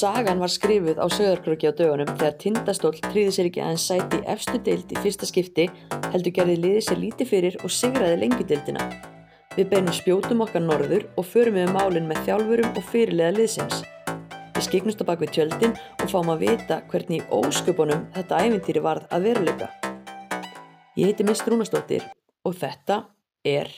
[0.00, 4.60] Sagan var skrifuð á sögurkröki á dögunum þegar Tindastóll tríði sér ekki aðeins sæti efstu
[4.64, 5.66] deild í fyrsta skipti
[6.14, 8.86] heldur gerði liðið sér lítið fyrir og sigraði lengjudeildina.
[9.58, 13.82] Við beinum spjótum okkar norður og förum við málinn með þjálfurum og fyrirlega liðsins.
[14.56, 19.12] Við skiknumst á bakvið tjöldin og fáum að vita hvernig í ósköpunum þetta ævintýri varð
[19.12, 19.68] að veruleika.
[20.96, 22.08] Ég heiti Mist Rúnastóttir
[22.48, 23.02] og þetta
[23.44, 23.68] er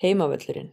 [0.00, 0.72] Heimavöllurinn.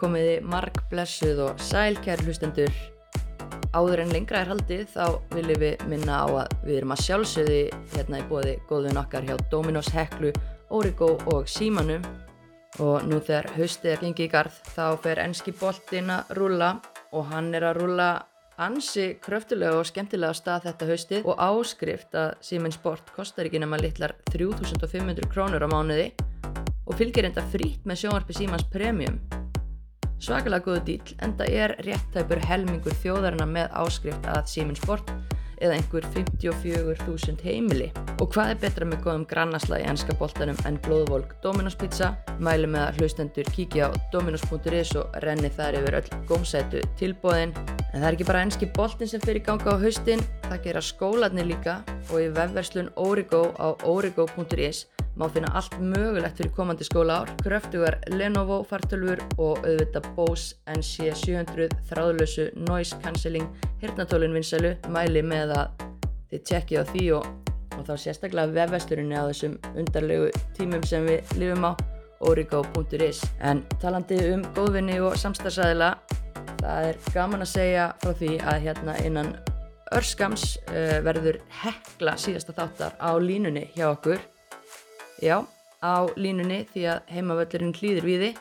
[0.00, 2.74] Komiði marg blessuð og sælkjær hlustendur.
[3.74, 7.62] Áður en lengra er haldið þá viljum við minna á að við erum að sjálfsögði
[7.94, 10.30] hérna í bóði góðun okkar hjá Dominos Heklu,
[10.70, 12.04] Origo og Símanum.
[12.82, 16.70] Og nú þegar haustið er gengið í garð þá fer ennski boltinn að rúla
[17.14, 18.08] og hann er að rúla
[18.58, 23.62] ansi kröftulega og skemmtilega á stað þetta haustið og áskrift að Síminn Sport kostar ekki
[23.62, 26.12] nema litlar 3500 krónur á mánuði
[26.84, 29.18] og fylgir enda frít með sjónvarpi Símans Premium.
[30.24, 35.10] Svakalega góðu dýl enda er réttæpur helmingur þjóðarina með áskrift að Siemens Sport
[35.60, 37.90] eða einhver 54.000 heimili.
[38.22, 42.14] Og hvað er betra með góðum grannasla í ennska boltanum en blóðvolk Dominos pizza?
[42.40, 47.52] Mælu með að hlustendur kíkja á dominos.is og renni þar yfir öll gómsætu tilbóðin.
[47.92, 51.52] En það er ekki bara ennski boltin sem fyrir ganga á haustin, það gera skólanir
[51.52, 54.86] líka og í vefverslun Origo á origo.is
[55.16, 61.70] má finna allt mögulegt fyrir komandi skóla ár, kröftugar Lenovo fartölfur og auðvitað Bose NC700
[61.90, 63.46] þráðlösu noise cancelling
[63.82, 65.86] hirtnatólun vinsælu mæli með að
[66.32, 67.30] þið tjekkið á því og,
[67.78, 71.72] og þá sérstaklega vefvesturinni á þessum undarlegu tímum sem við lifum á
[72.24, 75.94] origo.is en talandi um góðvinni og samstagsæðila
[76.58, 79.34] það er gaman að segja frá því að hérna innan
[79.94, 84.22] örskams uh, verður hekla síðasta þáttar á línunni hjá okkur
[85.24, 85.38] Já,
[85.80, 88.40] á línunni því að heimavöllurinn hlýðir við þið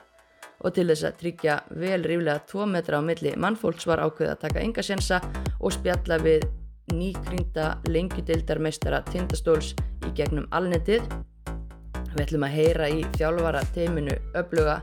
[0.63, 4.41] og til þess að tryggja vel ríflega 2 metra á milli mannfólks var ákveð að
[4.41, 5.19] taka enga sjensa
[5.61, 6.43] og spjalla við
[6.91, 9.69] nýkrynda lengjudeildarmeistara Tindastóls
[10.03, 11.05] í gegnum alnetið.
[12.11, 14.81] Við ætlum að heyra í þjálfara teiminu öfluga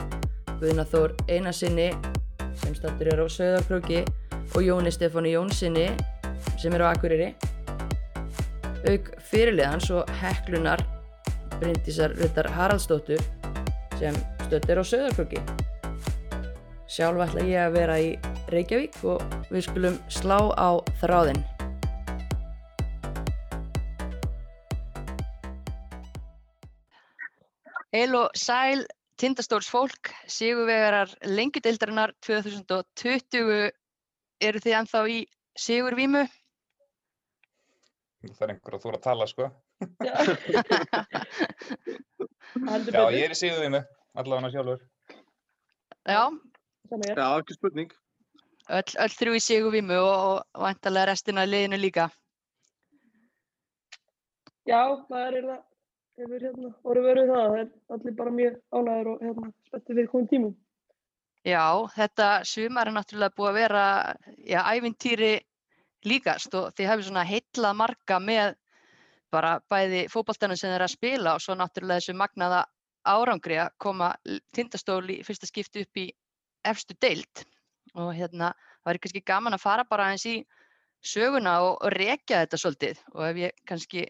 [0.63, 1.91] Guðnaþór Einarsinni
[2.63, 4.07] sem startur er á Söðarkróki
[4.55, 5.91] og Jóni Stefáni Jónsinni
[6.57, 7.35] sem er á Akureyri.
[8.89, 10.81] Auk fyrirliðans og heklunar
[11.61, 13.21] Bryndísar Ruttar Haraldsdóttur
[13.99, 14.17] sem
[14.47, 15.41] stöttir á Söðarkröki.
[16.89, 18.09] Sjálf ætla ég að vera í
[18.49, 19.21] Reykjavík og
[19.53, 21.45] við skulum slá á þráðinn.
[27.93, 28.87] Heil og sæl,
[29.21, 33.69] tindastóls fólk, sigurvegarar lengjudeildarinnar 2020
[34.41, 35.25] eru þið ennþá í
[35.61, 36.25] sigurvímu?
[38.31, 39.51] Það er einhver að þú er að tala sko.
[42.91, 43.81] Já, ég er í síðuðinu,
[44.19, 44.81] allavega sjálfur.
[46.09, 46.23] Já.
[46.91, 47.91] Já, ekki spurning.
[48.71, 52.09] öll, öll þrjú í sigurvímu og, og vantarlega restina af liðinu líka.
[54.69, 55.61] Já, það er eiginlega,
[56.21, 60.11] hefur hérna, orðið verið það, það er allir bara mjög ánæður og hérna, spettið fyrir
[60.13, 60.57] komum tímum.
[61.49, 61.65] Já,
[61.97, 63.85] þetta sumar er náttúrulega búið að vera,
[64.45, 65.33] já, ævintýri
[66.05, 68.60] líkast og þið hefur svona heitlað marga með
[69.33, 72.65] bara bæði fótboltanum sem þeir að spila og svo náttúrulega þessu magnaða
[73.09, 76.07] árangri að koma l- tindastól í fyrsta skipti upp í
[76.69, 77.45] efstu deild
[77.95, 80.37] og hérna það væri kannski gaman að fara bara eins í
[81.01, 84.03] söguna og, og rekja þetta svolítið og ef ég kannski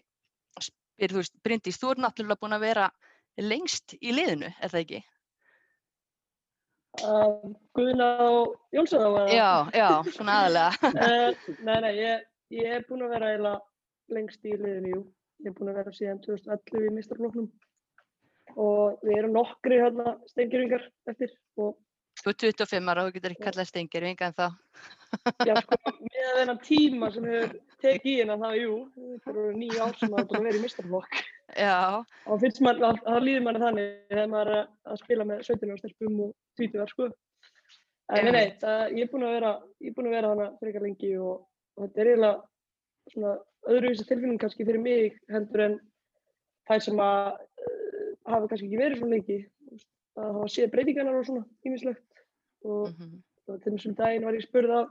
[0.59, 2.89] spyr, þú veist, Bryndís, þú ert náttúrulega búin að vera
[3.39, 4.99] lengst í liðinu, er það ekki?
[7.07, 7.55] Og
[8.75, 10.91] Jónsson á að Já, já, svona aðalega.
[10.91, 11.31] uh,
[11.67, 12.25] Nei, nei, ég,
[12.59, 13.61] ég er búinn að vera eiginlega
[14.15, 15.03] lengst í liðinu, jú.
[15.41, 17.47] Ég er búinn að vera síðan 2011 í mistarfloknum
[18.61, 21.77] og við erum nokkri hérna stengirvingar eftir og
[22.21, 24.47] Þú er 25 ára og þú getur ekki kallað stengir vinga en þá.
[25.47, 29.85] já, sko, með þennan tíma sem hefur tekið í hérna, það, jú, þetta eru nýja
[29.87, 31.21] ár sem það er búin að vera í mistarflokk.
[31.55, 31.77] Já,
[32.27, 34.59] og finnst maður, að- það líður manni þannig þegar maður er
[34.91, 37.07] að- spila með 17 ára stelpum og 20 ára sko
[38.11, 40.49] en nei, nei, það, ég er búinn að vera ég er búinn að vera hana
[40.59, 41.47] frekar lengi og,
[41.77, 42.43] og þetta er eiginlega
[43.15, 43.33] svona
[43.69, 45.79] öðruvísi tilfinning kannski fyrir mig heldur en
[46.69, 49.41] þær sem að uh, hafa kannski ekki verið svo lengi
[50.19, 52.23] að hafa séð breytingarnar og svona ímislegt
[52.67, 53.19] og mhm,
[53.51, 54.89] og til þessum daginn var ég spurð af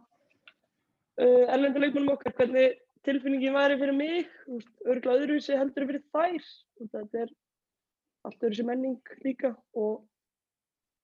[1.21, 4.27] uh, erlendu leikmennum okkar hvernig tilfinningin væri fyrir mig,
[4.85, 6.49] örgulega öðruvísi heldur fyrir þær.
[6.81, 7.33] Og Þetta er
[8.29, 10.05] allt öðruvísi menning líka og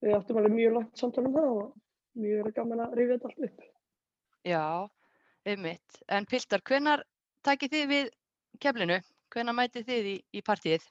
[0.03, 1.73] við áttum alveg mjög langt samtal um það og
[2.21, 3.65] mjög gaman að rifja þetta allt upp.
[4.47, 4.65] Já,
[5.49, 6.01] einmitt.
[6.07, 7.03] En Piltar, hvenar
[7.45, 8.09] takið þið við
[8.63, 8.97] keflinu?
[9.33, 10.85] Hvenar mætið þið í, í partíið?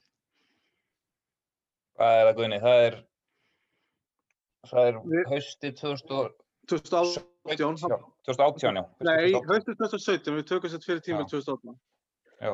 [1.96, 2.58] Hvað er það Guðni?
[2.60, 2.96] Það er,
[4.70, 6.34] það er Við- hausti 2017.
[6.66, 7.24] 2018.
[7.46, 8.82] Já, 2018, já.
[8.82, 9.50] haustið Nei, 2018.
[9.52, 11.28] haustið 2017, við tökum þetta fyrir tíma Já.
[11.30, 11.76] 2018.
[12.42, 12.52] Já.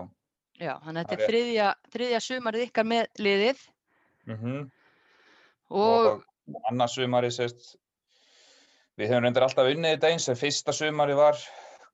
[0.63, 3.63] Já, þannig að þetta er þriðja, þriðja sumarið ykkar með liðið
[4.31, 4.71] Mm
[5.73, 6.21] og,
[6.69, 7.77] annars sumari sést,
[9.01, 11.39] við höfum reyndar alltaf unnið þetta eins en fyrsta sumari var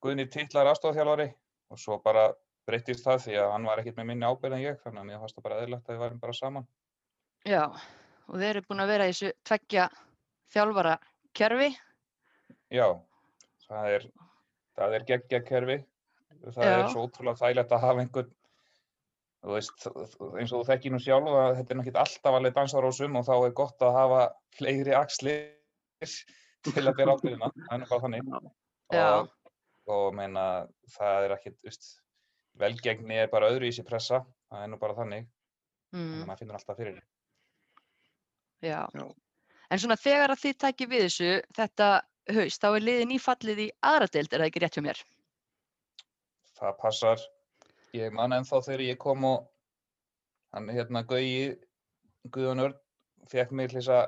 [0.03, 1.29] Guðni titlar aðstofþjálfari
[1.69, 2.29] og svo bara
[2.69, 5.21] breyttist það því að hann var ekkert með minni ábyrgð en ég þannig að mér
[5.23, 6.67] fannst það bara eðlilegt að við værum bara saman.
[7.47, 7.63] já,
[8.27, 9.85] og þeir eru búin að vera í þessu tveggja
[10.53, 10.97] þjálfara
[11.37, 11.69] kerfi.
[12.73, 12.87] Já,
[13.67, 14.09] það er,
[14.77, 15.79] það er geggjakerfi.
[16.39, 16.73] Það Já.
[16.73, 18.29] er svo ótrúlega þægilegt að hafa einhvern,
[19.43, 19.87] þú veist,
[20.39, 23.33] eins og þú þekkir nú sjálf að þetta er náttúrulega alltaf alveg dansarósum og þá
[23.35, 24.21] er gott að hafa
[24.55, 25.41] fleiri axlir
[26.69, 27.51] til að bera ábyrðina.
[27.65, 28.31] Það er bara þannig.
[28.89, 29.03] Já.
[29.09, 29.33] Og,
[29.95, 30.43] og meina,
[30.95, 31.89] það er ekkit, þú veist,
[32.59, 34.23] velgengni er bara öðruvísi pressa.
[34.49, 35.29] Það er nú bara þannig.
[35.95, 36.99] Mm, að maður finnur alltaf fyrir.
[38.61, 38.81] já.
[38.93, 39.05] Já.
[39.69, 41.87] En svona þegar að þið takið við þessu þetta
[42.33, 45.01] haust, þá er liðið nýfallið í aðra deild, er það ekki rétt hjá mér?
[46.59, 47.23] það passar
[47.95, 49.47] ég man ennþá þegar ég kom og
[50.53, 51.55] hann hérna Gauji
[52.33, 52.79] Guðjón Örn
[53.31, 54.05] fekk mig til þess að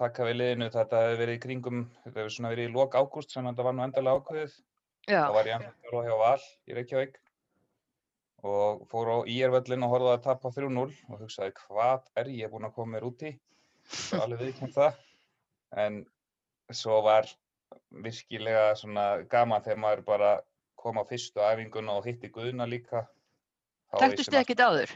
[0.00, 3.34] taka við liðinu þetta hefði verið í kringum þetta hefði svona verið í lok ágúst
[3.34, 4.56] sem þetta var nú endalega ákveðið
[5.08, 7.20] Já, þá var ég ennþá þjálfa hjá Val í Reykjavík
[8.52, 12.66] og fór á IR-völlin og horfði að tapa 3-0 og hugsaði hvað er ég búinn
[12.66, 13.32] að koma mér út í?
[14.14, 14.98] Og alveg viðkjönd það.
[15.82, 16.00] En
[16.74, 17.30] svo var
[18.04, 20.32] virkilega svona gaman þegar maður bara
[20.80, 23.06] kom á fyrstu æfinguna og hitti Guðna líka.
[23.94, 24.94] Þekktust þið ekkert áður?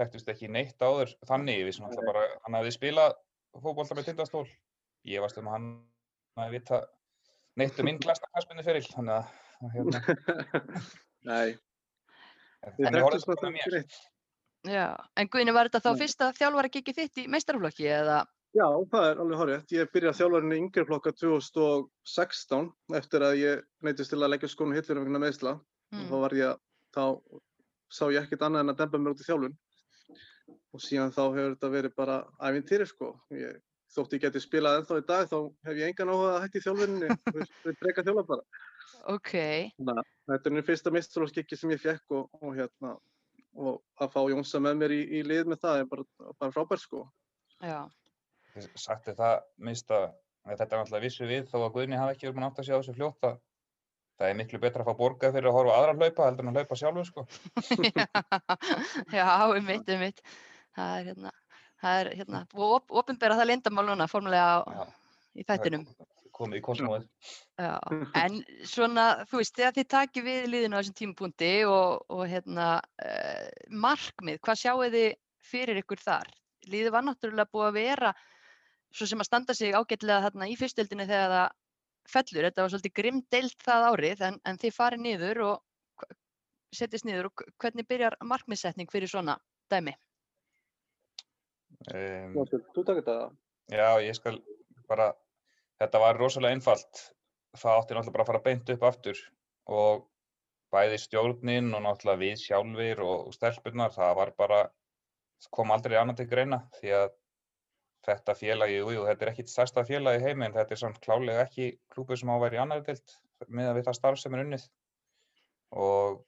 [0.00, 1.12] þekktust ekki neitt áður.
[1.28, 3.16] Þannig, við vissum alltaf bara hann hafði spilað
[3.60, 4.46] fótbolta með tindastól.
[5.08, 5.68] Ég varst um að hann
[6.40, 6.80] hafi vita
[7.56, 9.24] neitt um minn glasta knastbyrnu fyrir þannig að
[9.60, 10.00] að hérna,
[11.30, 11.48] Nei,
[12.64, 13.80] en ég horfði ekki mér.
[14.70, 14.84] Já,
[15.16, 16.00] en Guðni, var þetta þá Nei.
[16.02, 18.18] fyrsta þjálfara kikið þitt í meistaraflokki eða?
[18.56, 19.60] Já, það er alveg horrið.
[19.76, 22.66] Ég byrjaði þjálfarinn í yngri flokka 2016
[22.98, 25.52] eftir að ég neytist til að leggja skónu hillir vegna meðsla.
[25.94, 26.20] Og þá Mm.
[26.24, 26.58] var ég,
[26.94, 27.04] þá
[27.90, 29.54] sá ég ekkert annað en að dempa mér út í þjálfun.
[30.74, 33.12] Og síðan þá hefur þetta verið bara ævintýri sko.
[33.34, 33.56] Ég,
[33.94, 35.36] þótt ég geti spilað ennþá í dag þá
[35.68, 37.18] hef ég engan áhuga að hætti í þjálfuninni.
[37.66, 38.64] Við breyka þjálfa bara.
[39.10, 39.34] Ok,
[39.80, 42.96] að Þetta er nú fyrsta mestralskikki sem ég fekk og, og hérna
[43.60, 46.04] og að fá Jónsa með mér í, í lið með það er bara,
[46.38, 47.04] bara frábært sko.
[48.78, 50.12] sagt er það minnst að
[50.46, 52.64] að þetta er náttúrulega vissu við þó að Guðni hafi ekki verið búinn að átta
[52.66, 53.36] sig á þessu fljótt að
[54.20, 56.60] það er miklu betra að fá borgað fyrir að horfa aðra hlaupa heldur en að
[56.60, 57.26] hlaupa sjálfur sko.
[59.18, 60.24] já, um mitt, um mitt.
[60.76, 61.32] Það er hérna,
[61.80, 64.86] það er hérna, og op opinbera það leyndamál núna, formulega
[65.34, 65.86] í þættinum.
[66.40, 67.06] komið í kosmóið.
[67.60, 67.74] Já,
[68.24, 72.68] en svona, þú veist, þegar þið takið við liðinu á þessum tímapunkti og, og hérna,
[73.04, 75.08] uh, markmið, hvað sjáu þið
[75.50, 76.30] fyrir ykkur þar?
[76.70, 78.12] Liðið var náttúrulega búið að vera
[78.90, 81.58] svo sem að standa sig ágætlega þarna í fyrstöldinu þegar það
[82.10, 82.46] fellur.
[82.48, 86.06] Þetta var svolítið grimm deilt það árið, en, en þið farið niður og
[86.74, 89.36] setjast niður og hv- hvernig byrjar markmiðsetning fyrir svona
[89.70, 89.94] dæmi?
[91.88, 92.36] Um,
[92.74, 93.16] þú takir þetta?
[93.72, 94.40] Já, ég skal
[94.90, 95.12] bara,
[95.80, 97.04] þetta var rosalega einfalt.
[97.56, 99.22] Það átti náttúrulega bara að fara beint upp aftur
[99.70, 100.04] og
[100.74, 104.60] bæði stjórnin og náttúrulega við sjálfur og stelpurnar, það var bara,
[105.50, 107.08] kom aldrei annað til greina því að
[108.06, 111.44] þetta félagi, jú, jú, þetta er ekkit stærsta félagi heimi en þetta er samt klálega
[111.44, 113.16] ekki klúpur sem á að vera í annari deild
[113.48, 114.66] með að við það starf sem er unnið
[115.80, 116.20] og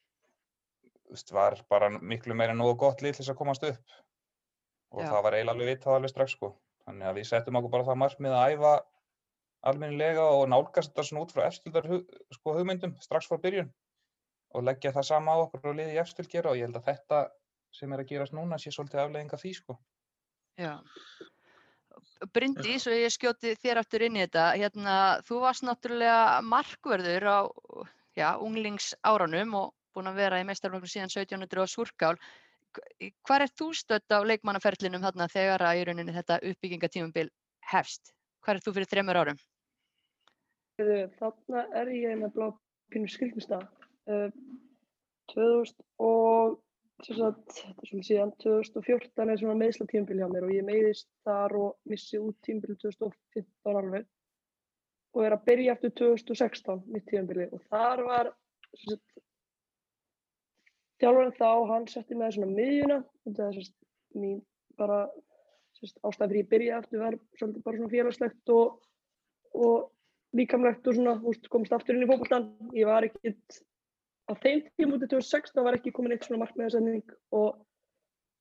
[1.33, 3.97] var bara miklu meira nógu gott lið til þess að komast upp
[4.93, 5.09] og Já.
[5.11, 6.51] það var eiginlega alveg vitað alveg strax sko.
[6.87, 8.73] Þannig að við settum okkur bara það markmið að æfa
[9.71, 11.87] almennilega og nálgast þetta svona út frá efstildar
[12.35, 13.71] sko, hugmyndum strax frá byrjun
[14.53, 17.21] og leggja það sama á okkur og liði efstild gera og ég held að þetta
[17.73, 19.79] sem er að gerast núna sé svolítið aflegging af því sko.
[20.61, 20.75] Já.
[22.35, 24.97] Bryndís, og ég skjóti þér aftur inn í þetta, hérna,
[25.27, 27.39] þú varst náttúrulega markvörður á
[28.19, 32.17] já, unglingsárunum og búin að vera í meistarflokknum síðan 1700 á Súrkál.
[33.29, 37.29] Hvar er þú stödd á leikmannaferlinum þarna þegar að í rauninni þetta uppbyggingatímumbil
[37.73, 38.13] hefst?
[38.43, 39.41] Hvar er þú fyrir þremur árum?
[40.81, 42.47] Þarna er ég með blá
[42.93, 43.67] pínu skrýtnistað.
[44.11, 44.29] Uh,
[45.33, 46.59] 2000 og
[47.03, 51.91] þetta er svona síðan 2014 er svona meðslatímbil hjá mér og ég meiðist þar og
[51.91, 54.07] missi út tímbil 2015 alveg
[55.13, 58.31] og er að byrja eftir 2016 mitt tímabili og þar var
[61.03, 63.77] þjálfarinn þá, hann setti með svona miðjuna það er sagt,
[64.15, 64.41] mín
[64.79, 65.03] bara
[65.77, 68.81] sem sagt, ástæðan fyrir ég byrja eftir var svolítið bara svona félagslegt og
[69.55, 69.91] og
[70.37, 72.49] líkamlegt og svona, þú veist, komast aftur inn í fótboltan.
[72.77, 73.59] Ég var ekkert,
[74.29, 77.59] á þeim tíma út í 2016 var ekki komin eitt svona markmiðarsending og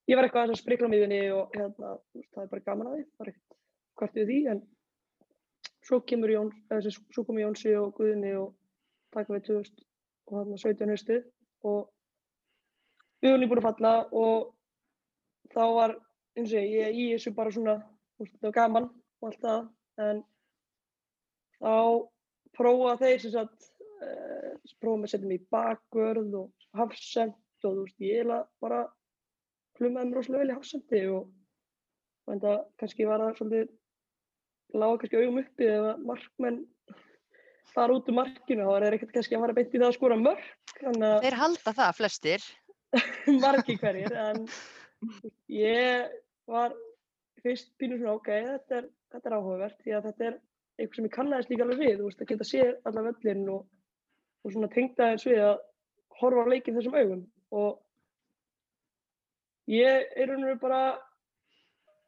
[0.10, 2.92] ég var eitthvað aðeins að sprikla á miðunni og hérna, veist, það er bara gaman
[2.92, 3.58] að því, það er ekkert
[4.00, 4.62] hvort við því, en
[5.82, 8.54] svo kemur Jón, eða þessi, svo komur Jónsi og Guðni og
[9.12, 9.84] taka við 2000
[10.32, 11.26] og þarna 17 haustið
[11.68, 11.82] og
[13.22, 14.48] við vorum búin að falla og
[15.52, 15.96] þá var,
[16.38, 17.78] eins og ég, í þessu bara svona,
[18.22, 19.68] þetta var gaman og allt það,
[20.08, 20.24] en
[21.60, 21.76] þá
[22.58, 23.70] prófa þeir sem sagt,
[24.02, 28.48] uh, prófa með að setja mig í bakvörð og hafsend og þú veist, ég eiginlega
[28.64, 28.82] bara
[29.78, 31.30] plumaði mér rosalega vel í hafsendi og
[32.28, 33.72] og enda kannski var það svolítið,
[34.78, 36.60] lága kannski augum uppi ef að markmenn
[37.72, 39.98] fara út úr markinu, þá er þeir ekkert kannski að fara beint í það að
[39.98, 40.18] skora
[40.82, 42.48] þannig að Þeir halda það flestir.
[43.44, 44.46] margi hverjir, en
[45.52, 46.16] ég
[46.50, 46.76] var
[47.42, 50.40] fyrst pínu svona, ok, þetta er, þetta er áhugavert, því að þetta er
[50.82, 53.64] eitthvað sem ég kannaðist líka alveg við, þú veist, að geta séð alla völlin og,
[54.42, 55.56] og svona tengda þess við að
[56.22, 57.24] horfa á leikinn þessum augum
[57.62, 57.80] og
[59.72, 60.82] ég er raun og veru bara,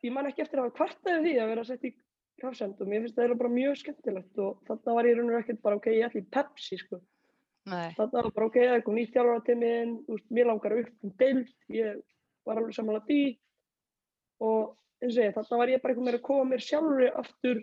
[0.05, 1.93] ég man ekki eftir að hafa kvartaði því að vera sett í
[2.43, 5.35] hafsend og mér finnst það eiginlega bara mjög skemmtilegt og þarna var ég raun og
[5.35, 6.99] veru ekkert bara, ok, ég ætla í Pepsi, sko.
[7.63, 9.91] Þarna var bara, ok, það komið nýtt þjálfara til minn,
[10.35, 11.99] mér langar upp um deild, ég
[12.43, 13.19] var alveg samanlega því
[14.43, 17.61] og eins og ég, þarna var ég bara einhvern veginn að koma mér sjálfur aftur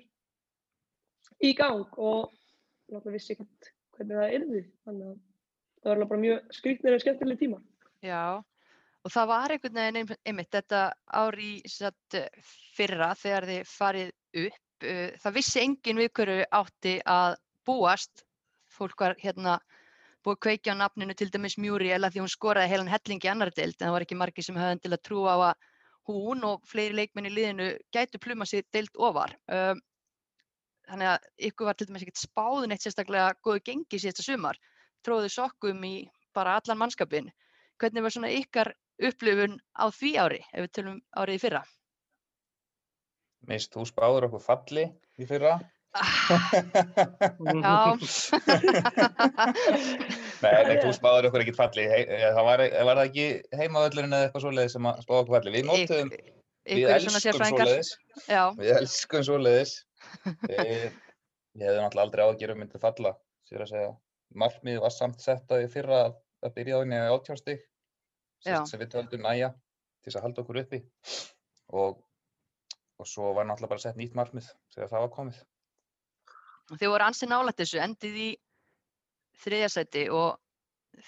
[1.45, 2.31] í gang og
[2.91, 5.19] náttúrulega vissi ekkert hvernig það yrði, þannig að
[5.81, 7.61] það var bara mjög skrýtnir en skemmtileg tíma.
[8.05, 8.25] Já,
[9.05, 10.81] og það var einhvern veginn ein- einmitt þetta
[11.21, 11.51] ári
[12.77, 14.11] fyrra þegar þið farið
[14.47, 14.65] upp.
[14.81, 17.37] uh, Það vissi enginn við hverju átti að
[17.69, 18.25] búast.
[18.71, 19.59] Fólk var hérna
[20.25, 23.31] búið að kveikja á nafninu til dæmis Muriel að því hún skoraði heilan helling í
[23.33, 25.69] annar deild en það var ekki margir sem höfðan til að trúa á að
[26.11, 29.37] hún og fleiri leikmenn í liðinu gætu pluma sér deild ofar.
[29.53, 29.81] Um,
[30.91, 34.59] þannig að ykkur var til dæmis ekkert spáðun eitt sérstaklega góðu gengi síðasta sumar.
[35.07, 35.95] Tróðu sokkum í
[36.37, 37.31] bara allan mannskapin.
[37.81, 41.63] Hvernig var svona ykkar upplifun á því ári, ef við tölum árið í fyrra?
[43.49, 45.57] Mist, þú spáður okkur falli í fyrra.
[45.91, 47.91] Já,
[50.41, 51.85] Nei, þú spáður okkur ekkert falli.
[51.91, 53.25] Eh, það var, var það ekki
[53.59, 55.55] heimavöllurinn eða eitthvað svoleiðis sem að spáða okkur falli.
[55.57, 55.65] Við
[56.71, 57.91] Ykk- við elskum svoleiðis.
[58.61, 59.73] Við elskum svoleiðis.
[60.51, 63.13] Ég hefði náttúrulega aldrei ágjör um myndið falla,
[63.49, 63.91] sér að segja.
[64.41, 66.13] Markmið var samt sett að í fyrra að,
[66.55, 67.59] byrja á henni á átjárstig,
[68.47, 68.61] Já.
[68.71, 70.79] sem við töldum næja til þess að halda okkur uppi.
[71.75, 71.99] Og,
[73.03, 75.43] og svo var náttúrulega bara sett nýtt markmið þegar það var komið.
[76.79, 78.29] Þið voru ansi nálægt þessu, endið í
[79.41, 80.39] þriðja sæti og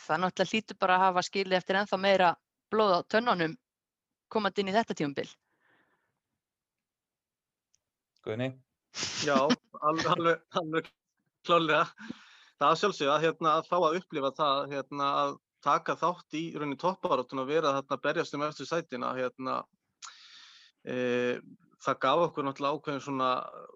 [0.07, 2.33] það náttúrulega hlýtur bara að hafa skilið eftir ennþá meira
[2.73, 3.54] blóð á tönnunum
[4.33, 5.28] komandi inn í þetta tímabil.
[8.23, 8.52] Guðni?
[9.26, 9.37] Já,
[9.83, 10.90] alveg, alveg, alveg
[11.47, 11.87] klálega.
[12.61, 16.42] Það er sjálfsög að, hérna, að fá að upplifa það hérna, að taka þátt í
[16.54, 19.11] rauninni topparáttun og vera þarna að berjast um eftir sætina.
[19.19, 19.57] Hérna,
[20.87, 20.97] e,
[21.83, 23.31] það gaf okkur náttúrulega ákveðin svona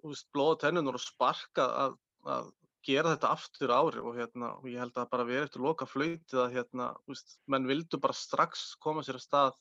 [0.06, 1.96] úst, blóð á tennunur og sparka að,
[2.26, 2.50] að
[2.86, 6.42] gera þetta aftur ári og, hérna, og ég held að bara verið eftir loka flautið
[6.42, 9.56] að hérna, úst, menn vildu bara strax koma sér að stað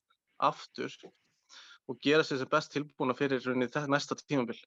[0.46, 0.98] aftur
[1.90, 4.58] og gera sér sem best tilbúna fyrir rauninni þetta næsta tímabil.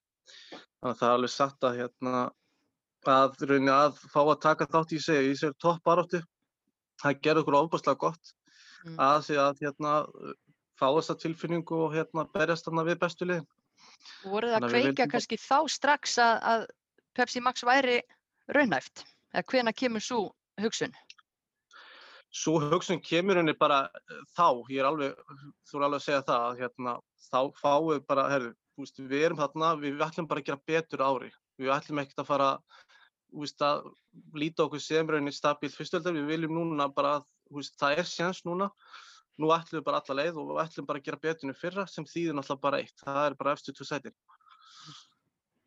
[0.79, 2.25] Þannig að það er alveg satt að hérna
[3.07, 6.21] að rauninni að fá að taka þátt í sig í sér toppbaróttu.
[6.99, 8.35] Það gerði okkur ofbúrslega gott
[8.85, 8.95] Mm.
[8.95, 9.93] að því að hérna
[10.79, 13.47] fá þessa tilfinningu og hérna berjast þarna við bestu liðin.
[14.23, 16.65] Voruð það að kveika vildum kannski þá strax að, að
[17.17, 18.01] Pepsi Max væri
[18.55, 19.05] raunhæft?
[19.33, 20.19] Eða hvena kemur svo
[20.61, 20.95] hugsun?
[22.29, 25.17] Svo hugsun kemur henni bara eh, þá, ég er alveg,
[25.69, 26.95] þú er alveg að segja það, að hérna,
[27.29, 30.67] þá fáum við bara, herru, þú veist, við erum þarna, við, ætlum bara að gera
[30.69, 31.31] betur ári.
[31.59, 32.49] Við ætlum ekkert að fara,
[33.31, 33.89] þú veist, að
[34.43, 37.17] líta okkur sem rauninni stabíl fyrstöldar, við viljum núna bara,
[37.49, 38.69] þú veist, það er séns núna,
[39.39, 42.05] nú ætlum við bara alla leið og við ætlum bara að gera í fyrra sem
[42.07, 44.15] þýðir náttúrulega bara eitt, það er bara eftir tvö sætin.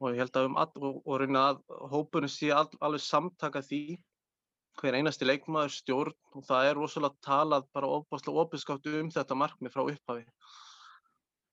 [0.03, 1.61] Og ég held að um all, og, og rauninni að
[1.93, 3.83] hópunum sé all, alveg samtaka því
[4.81, 9.75] hver einasti leikmaður stjórn og það er rosalega talað bara ofbáslega opinskátt um þetta markmið
[9.75, 10.25] frá upphafi.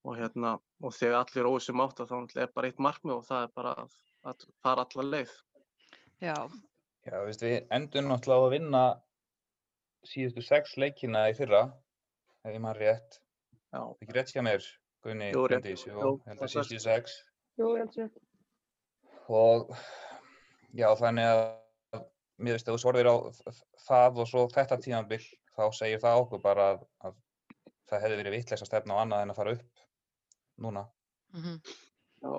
[0.08, 3.28] Og hérna og þegar allir er óvissum átt þá náttúrulega er bara eitt markmið og
[3.28, 3.94] það er bara að,
[4.32, 5.36] að fara alla leið.
[6.24, 6.36] Já,
[7.08, 8.82] Já, við endum náttúrulega að vinna
[10.08, 11.62] síðustu sex leikina í fyrra,
[12.50, 13.20] ef ég maður rétt.
[13.70, 14.68] Já, Ekki rétt hjá mér,
[15.06, 15.63] Guðni Jú, rétt.
[15.63, 17.15] Bryndís, jú, held að það síðustu sex.
[17.60, 18.12] Jú, ég held sér.
[19.29, 19.74] Og
[20.74, 22.06] já, þannig að
[22.39, 23.15] mér veist að þú svarðir á
[23.86, 25.22] það og svo þetta tímabil,
[25.56, 27.18] þá segir það okkur bara að, að
[27.89, 29.84] það hefði verið vitleis að stefna á annað en að fara upp
[30.65, 30.88] núna.
[31.36, 31.60] mhm.
[32.24, 32.34] já,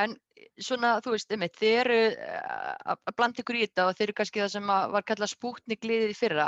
[0.00, 0.14] En
[0.56, 4.14] svona, þú veist, einmitt, þið eru eh, að blanda ykkur í þetta og þið eru
[4.20, 6.46] kannski það sem var kallað spútnik liðið í fyrra.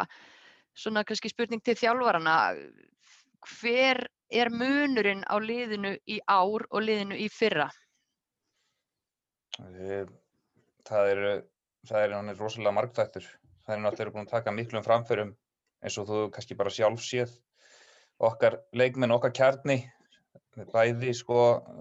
[0.75, 2.35] Svona kannski spurning til þjálfarana,
[3.61, 4.03] hver
[4.35, 7.69] er munurinn á liðinu í ár og liðinu í fyrra?
[9.63, 10.07] Eh,
[10.85, 11.23] Það er,
[11.89, 13.27] það er er rosalega margþættur.
[13.65, 15.31] Það er náttúrulega búin að taka miklum framförum
[15.85, 17.33] eins og þú kannski bara sjálf séð.
[18.25, 19.79] Okkar leikmenn, okkar kjarni,
[20.73, 21.39] bæði sko,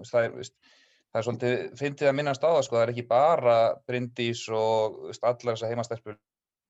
[0.08, 0.48] það er,
[1.12, 4.96] það er svolítið fyndið að minnast á það sko, það er ekki bara Bryndís og
[5.20, 6.18] allar þessar heimastelpur,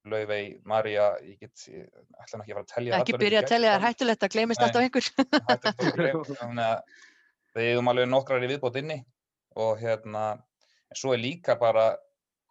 [0.04, 1.86] Laufey, María, ég get, ég
[2.20, 4.32] ætla nú ekki að fara að telja Ekki byrja að tellja, það er hættulegt að
[4.34, 4.66] gleymist Nei.
[4.68, 6.08] alltaf einhver.
[6.08, 6.82] Er þannig að
[7.56, 8.98] við eigum alveg nokkrar í viðbót inni
[9.64, 10.24] og hérna,
[10.92, 11.86] en svo er líka bara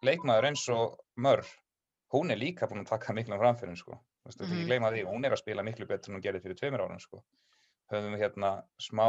[0.04, 1.44] leikmaður eins og Mör,
[2.10, 4.00] hún er líka búin að taka miklum framfyrir, sko.
[4.24, 4.50] Þú veist, Mhm.
[4.50, 6.98] ekki gleyma því, hún er að spila miklu betur en hún gerði fyrir tveimur árum,
[7.00, 7.22] sko.
[7.92, 8.50] Höfum við hérna
[8.82, 9.06] smá,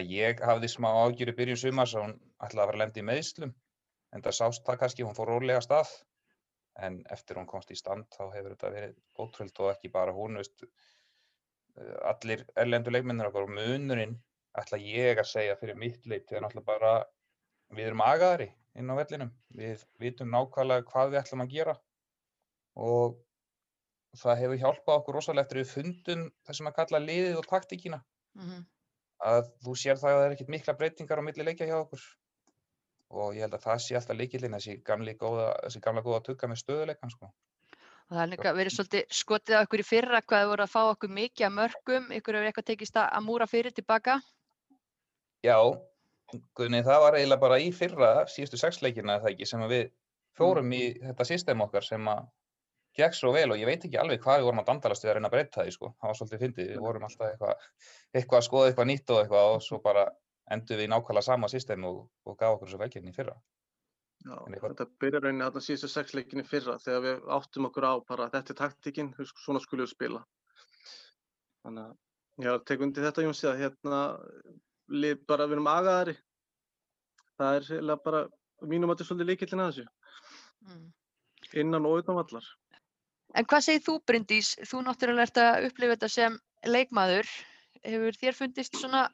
[0.00, 3.52] ég hafði smá ágjur í byrjun sumars að hún að vera lendi í meðslum,
[4.14, 5.90] en það sást það kannski, hún fór rólega stað,
[6.80, 10.38] en eftir hún komst í stand þá hefur þetta verið ótrúld og ekki bara hún,
[10.40, 10.64] veist,
[11.76, 14.16] eh, allir erlendu leikmennir okkar og munurinn
[14.58, 16.92] ætla ég að segja fyrir mitt leiti er náttúrulega bara
[17.72, 19.30] við erum agaðari inn á vellinum.
[19.56, 21.76] Við vitum nákvæmlega hvað við ætlum að gera
[22.80, 23.18] og
[24.20, 28.02] það hefur hjálpað okkur rosalega eftir við fundum það sem að kalla liðið og taktíkina.
[28.36, 28.64] Mhm.
[29.22, 32.00] að þú sér það að það er ekkert mikla breytingar á milli leikja hjá okkur
[33.12, 37.12] og ég held að það sé alltaf líkillinn þessi, þessi gamla góða tugga með stöðuleikan
[37.12, 37.30] sko.
[38.08, 40.72] Og það er líka verið svolítið skotið á ykkur í fyrra hvað þið voru að
[40.72, 44.18] fá okkur mikið af mörgum, ykkur hefur eitthvað tekist að að múra fyrir tilbaka.
[45.42, 45.56] Já,
[46.56, 49.82] Guðni, það var eiginlega bara í fyrra síðustu sex leikina það ekki sem að við
[50.38, 52.22] fórum í þetta system okkar sem að
[52.96, 55.16] gekk svo vel og ég veit ekki alveg hvað við vorum að dandalast við að
[55.18, 55.90] reyna að breyta því sko.
[56.00, 57.66] Það var svolítið fyndið, við vorum alltaf eitthvað
[58.12, 60.04] eitthvað að skoða eitthvað nýtt og eitthvað og svo bara
[60.54, 63.34] endur við í nákvæmlega sama system og, og gaf okkur svo velkefni í fyrra.
[64.22, 67.92] Já, eitthvað- þetta byrjar rauninni þarna síðustu sex leikinni fyrra þegar við áttum okkur á
[68.06, 69.10] bara þetta er taktíkinn,
[69.44, 70.22] svona skulum við spila.
[71.64, 73.98] Þannig að ég har tekið undir þetta Jónsi að hérna
[74.92, 76.16] lið bara við erum agaðari.
[77.38, 78.22] Það er eiginlega bara
[78.62, 79.86] mínum að þetta er svolítið líkillin að þessu,
[80.62, 80.92] Mm.
[81.58, 82.44] innan og utan vallar.
[83.34, 84.54] En hvað segir þú Bryndís?
[84.68, 87.26] Þú náttúrulega ert að upplifa þetta sem leikmaður.
[87.82, 89.08] Hefur þér fundist svona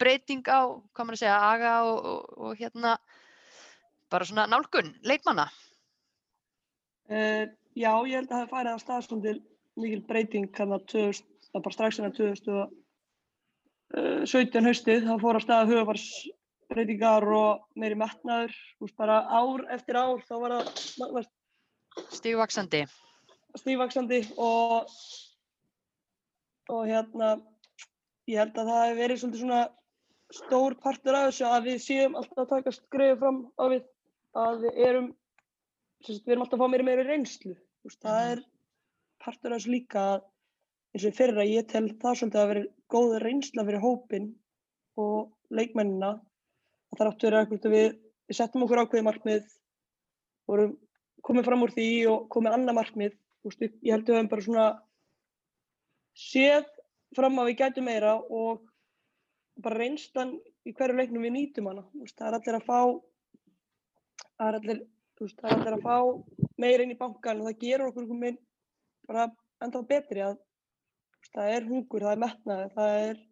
[0.00, 0.60] breyting á,
[0.94, 2.90] hvað maður að segja, aga og, og, og hérna
[4.12, 5.46] bara svona nálgun leikmanna?
[7.10, 7.44] Uh,
[7.78, 9.36] já, ég held að það hafi farið af staðstundir
[9.76, 17.24] mikil breyting kannar 2000, það bara strax innan 2017 haustið, þá fór að staða hugafarsbreytingar
[17.36, 20.66] og meiri metnaður, þú veist bara ár eftir ár þá var það
[22.12, 22.82] Stígvaksandi.
[23.56, 24.84] stífvaksandi og
[26.68, 27.36] og hérna
[28.26, 29.60] ég held að það hefur verið svolítið svona
[30.34, 33.82] stór partur af þessu að við séum alltaf að taka skrifið fram á við
[34.36, 35.08] að við erum
[36.04, 38.32] sagt, við erum alltaf að fá meiri meiri reynslu veist, það Mhm.
[38.32, 38.44] er
[39.24, 40.06] partur af þessu líka
[40.94, 44.34] eins og fyrra ég tel það svolítið að vera góð reynsla fyrir hópin
[44.96, 49.46] og leikmennina að það áttu að vera við, við settum okkur ákveðið markmið
[50.48, 50.76] vorum
[51.22, 54.42] komið fram úr því og komið annað markmið veist, ég held að við höfum bara
[54.46, 54.66] svona
[56.16, 56.66] séð
[57.14, 58.62] fram að við gætum meira og
[59.64, 60.34] bara reynslan
[60.66, 61.84] í hverju leiknum við nýtum hana.
[61.92, 62.80] Þú veist, það er allir að fá
[64.36, 64.82] það er allir,
[65.16, 65.96] þú veist, það er allir að fá
[66.64, 68.38] meira inn í bankan og það gerur okkur veginn
[69.06, 69.26] bara
[69.64, 73.24] ennþá betri að þú veist, það er hungur, það er metnaður, það er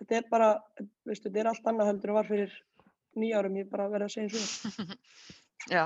[0.00, 0.50] þetta er bara,
[1.08, 2.58] veistu, þetta er allt annað heldur en var fyrir
[3.20, 4.98] nýjárum, ég bara verið að segja eins og það.
[5.74, 5.84] Já,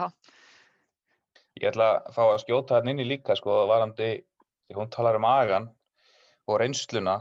[1.54, 4.08] Ég ætla að fá að skjóta hann inn í líka sko varandi,
[4.66, 5.68] því hún talar um magan
[6.50, 7.20] og reynsluna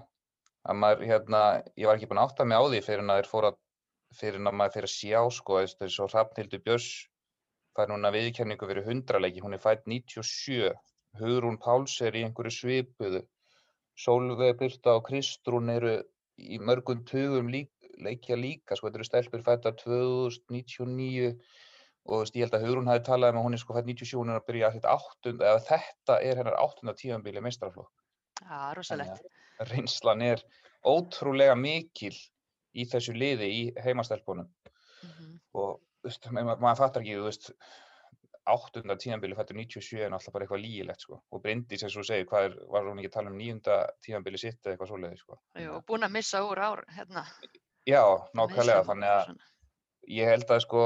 [0.63, 1.41] að maður hérna,
[1.75, 3.59] ég var ekki búinn að átta mig á því fyrir en að þeir fóru að
[4.19, 6.89] fyrir en að maður fyrir að sjá sko eins og Hrafnhildur Björns
[7.73, 10.73] fær núna viðurkenningu fyrir 100 leiki, hún er fætt 97
[11.19, 13.23] Hugrún Páls er í einhverju svipuðu
[13.99, 15.97] Sólveig Birta og Kristrún eru
[16.41, 17.69] í mörgum tugum lík,
[18.01, 21.33] leikja líka sko, þetta eru stelpur fættar 2099
[22.13, 24.33] og ég held að Hugrún hafi talað um að hún er sko fætt 97, hún
[24.33, 27.93] er að byrja að þetta áttunda, eða þetta er hennar áttunda tíðanbíli meistaraflokk.
[28.41, 29.29] já, rosalegt.
[29.61, 30.43] Að Reynslan er
[30.85, 32.13] ótrúlega mikil
[32.75, 34.49] í þessu liði í heimastelpunum
[35.03, 35.39] Mhm.
[35.53, 37.49] og þú veist, ma ma maður fattar ekki, þú veist,
[38.47, 42.25] áttunda tíðanbíli fættur 97 er náttúrulega bara eitthvað lígilegt sko og Bryndís eins og segir,
[42.27, 45.37] hvað er, var hún ekki að tala um níunda tíðanbíli sitt eða eitthvað svoleiði sko.
[45.59, 47.23] Jú, og búin að missa úr ár, hérna.
[47.87, 48.03] Já,
[48.35, 49.37] nákvæmlega, þannig og að
[50.07, 50.83] ég held að sko,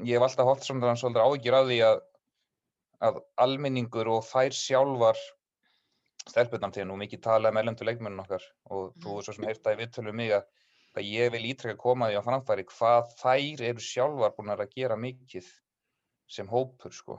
[0.00, 2.00] ég hef alltaf hótt svolítið áhyggjur af því að,
[3.08, 5.20] að almenningur og þær sjálfar
[6.28, 9.18] stelpunam til nú mikið talað um ellendu leikmennun okkar og þú Mhm.
[9.18, 10.44] er svo sem heyrt það í viðtölu við mig að
[10.92, 14.96] hvað ég vil ítrekka koma því á framfæri hvað þær eru sjálfar búin að gera
[14.96, 15.46] mikið
[16.28, 17.18] sem hópur sko.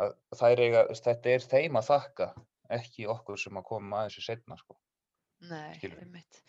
[0.00, 2.28] Að þær eiga, þetta er þeim að þakka,
[2.70, 4.76] ekki okkur sem að koma að þessu setna sko.
[5.50, 6.42] Nei, einmitt.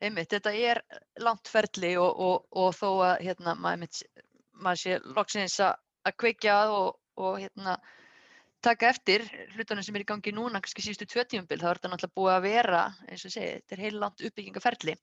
[0.00, 0.80] Einmitt, þetta er
[1.20, 3.88] langt ferli og, og, og þó að hérna, maður,
[4.80, 5.74] sé loksins að,
[6.08, 6.16] að
[6.72, 7.76] og, og hérna,
[8.64, 11.90] taka eftir hlutunum sem er í gangi núna, kannski síðustu tvö tímabil, þá er þetta
[11.92, 14.94] náttúrulega búið að vera, eins og segi, þetta er heil langt uppbyggingaferli.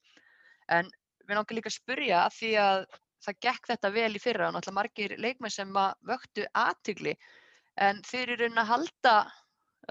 [0.77, 0.91] En
[1.27, 2.85] við langar líka að spurja að því að
[3.25, 7.15] það gekk þetta vel í fyrra og náttúrulega margir leikmenn sem að vöktu aðtigli
[7.87, 9.15] en þeir eru raun að halda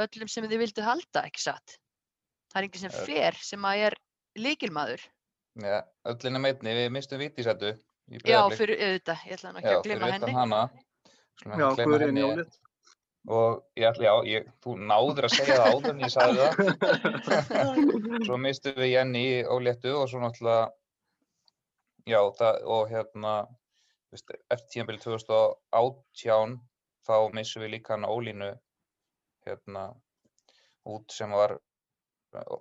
[0.05, 1.77] öllum sem þið vildu halda, ekki satt?
[2.53, 3.99] Það er enginn sem fer sem að er
[4.37, 5.03] líkilmaður.
[5.65, 7.73] Ja, öllina meitni, við mistum Vítisættu
[8.13, 10.35] í Já, fyrir auðvitað, ég ætla nú ekki Já, að utan henni.
[10.37, 10.63] hana.
[11.43, 11.69] Já,
[12.05, 12.25] henni.
[12.27, 12.59] Jólit.
[13.27, 18.21] Og ég ætla, já, ég, þú náður að segja það áður en ég sagði það.
[18.29, 20.69] Svo mistum við Jenny í óléttu og svo náttúrulega,
[22.07, 23.33] já, það, og hérna,
[24.15, 26.55] eftir tímabili 2018
[27.07, 28.53] þá missum við líka hana Ólínu,
[29.47, 29.89] hérna,
[30.87, 31.59] út sem var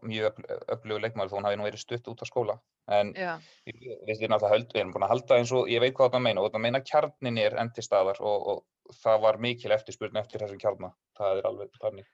[0.05, 2.57] mjög öflugur leikmaður þó hún hafi nú verið stutt út á skóla.
[2.93, 6.43] En Já, við, við, erum búin að halda eins og ég veit hvað það meina
[6.43, 10.43] og það meina kjarnin er enn til staðar og, og það var mikil eftirspurn eftir
[10.43, 12.11] þessum kjarna, það er alveg þannig.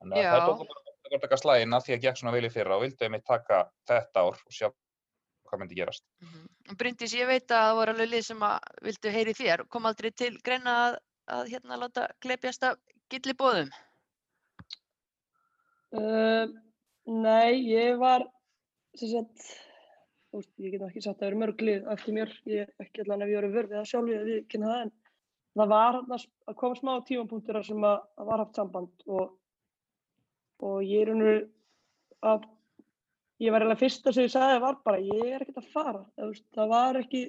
[0.00, 2.78] Þannig að það tók bara að taka slægina því að gekk svona vel í fyrra
[2.78, 3.60] og vildu einmitt taka
[3.90, 4.70] þetta ár og sjá
[5.44, 6.04] hvað myndi gerast.
[6.24, 6.76] mhm.
[6.80, 9.66] Bryndís, ég veit að það voru alveg lið sem að vildu heyri þér.
[9.68, 10.96] Kom aldrei til greina að,
[11.36, 12.78] að hérna láta gleipjast af
[13.12, 13.68] gilli bóðum?
[15.94, 16.48] Uh,
[17.06, 18.24] nei, ég var,
[18.98, 19.44] sem sagt,
[20.40, 23.24] veist, ég get ekki sagt að það eru mörg lið eftir mér, ég ekki allan
[23.24, 24.92] ef ég voru vörð við það sjálf, ég við kynna það, en
[25.60, 29.36] það var að koma smá tímapunktur þar sem að, að var haft samband og,
[30.64, 31.36] og ég er unru
[32.32, 32.48] að,
[33.44, 36.32] ég var eiginlega fyrsta sem ég sagði var bara, ég er ekkert að fara, það,
[36.32, 37.22] veist, það var ekki,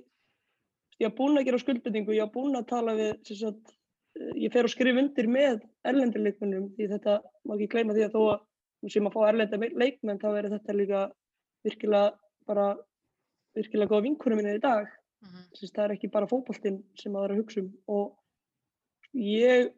[0.99, 3.77] ég var búinn að gera skuldbendingu, ég var búinn að tala við, sagt,
[4.17, 8.07] eh, ég fer og skrif undir með erlendir leikmennum því þetta má ekki gleyma því
[8.07, 8.43] að þó að
[8.91, 10.99] sem að fá erlenda me- leikmenn þá er þetta líka
[11.65, 12.11] virkilega
[12.45, 12.65] bara
[13.55, 14.91] virkilega góða vinkunum minni í dag
[15.25, 15.41] Mhm.
[15.55, 18.17] Þess, það er ekki bara fótboltinn sem maður er að hugsa um og
[19.15, 19.71] ég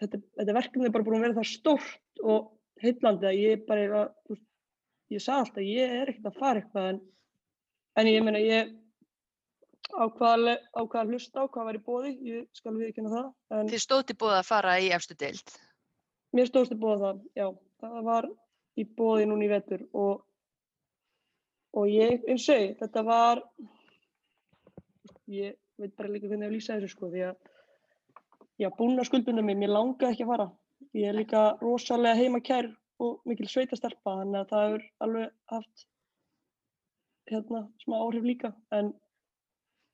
[0.00, 2.46] þetta, þetta verkefni er bara búin að vera það stórt og
[2.80, 4.38] heillandi að ég bara er að
[5.12, 7.00] ég sagði alltaf ég er ekkert að fara eitthvað en,
[7.98, 8.72] en ég meina ég
[9.88, 13.84] ákvaða ákvað að hlusta á hvað var í bóði ég skal viðkynna það en Þið
[13.84, 15.54] stóð til búið að fara í efstu deild.
[16.36, 17.46] Mér stóðst í bóða það, já.
[17.80, 18.28] Það var
[18.78, 20.24] í bóði núna í vetur og,
[21.76, 23.42] og ég, eins og segi, þetta var,
[25.28, 27.50] ég veit bara líka hvernig ég lýsa þessu sko, því að,
[28.62, 30.48] já, búin að skuldbunda mig, mér langaði ekki að fara.
[30.96, 32.70] Ég er líka rosalega heimakær
[33.04, 35.84] og mikil sveitastelpa, þannig að það hefur alveg haft,
[37.28, 38.94] hérna, smá áhrif líka, en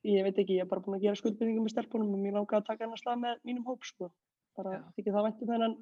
[0.07, 2.63] ég veit ekki, ég er bara búin að gera skuldbindingum með stelpunum og mér langaði
[2.63, 4.13] að taka hennar stað með mínum hóp, sko.
[4.55, 5.77] Bara þykir það væntum þennan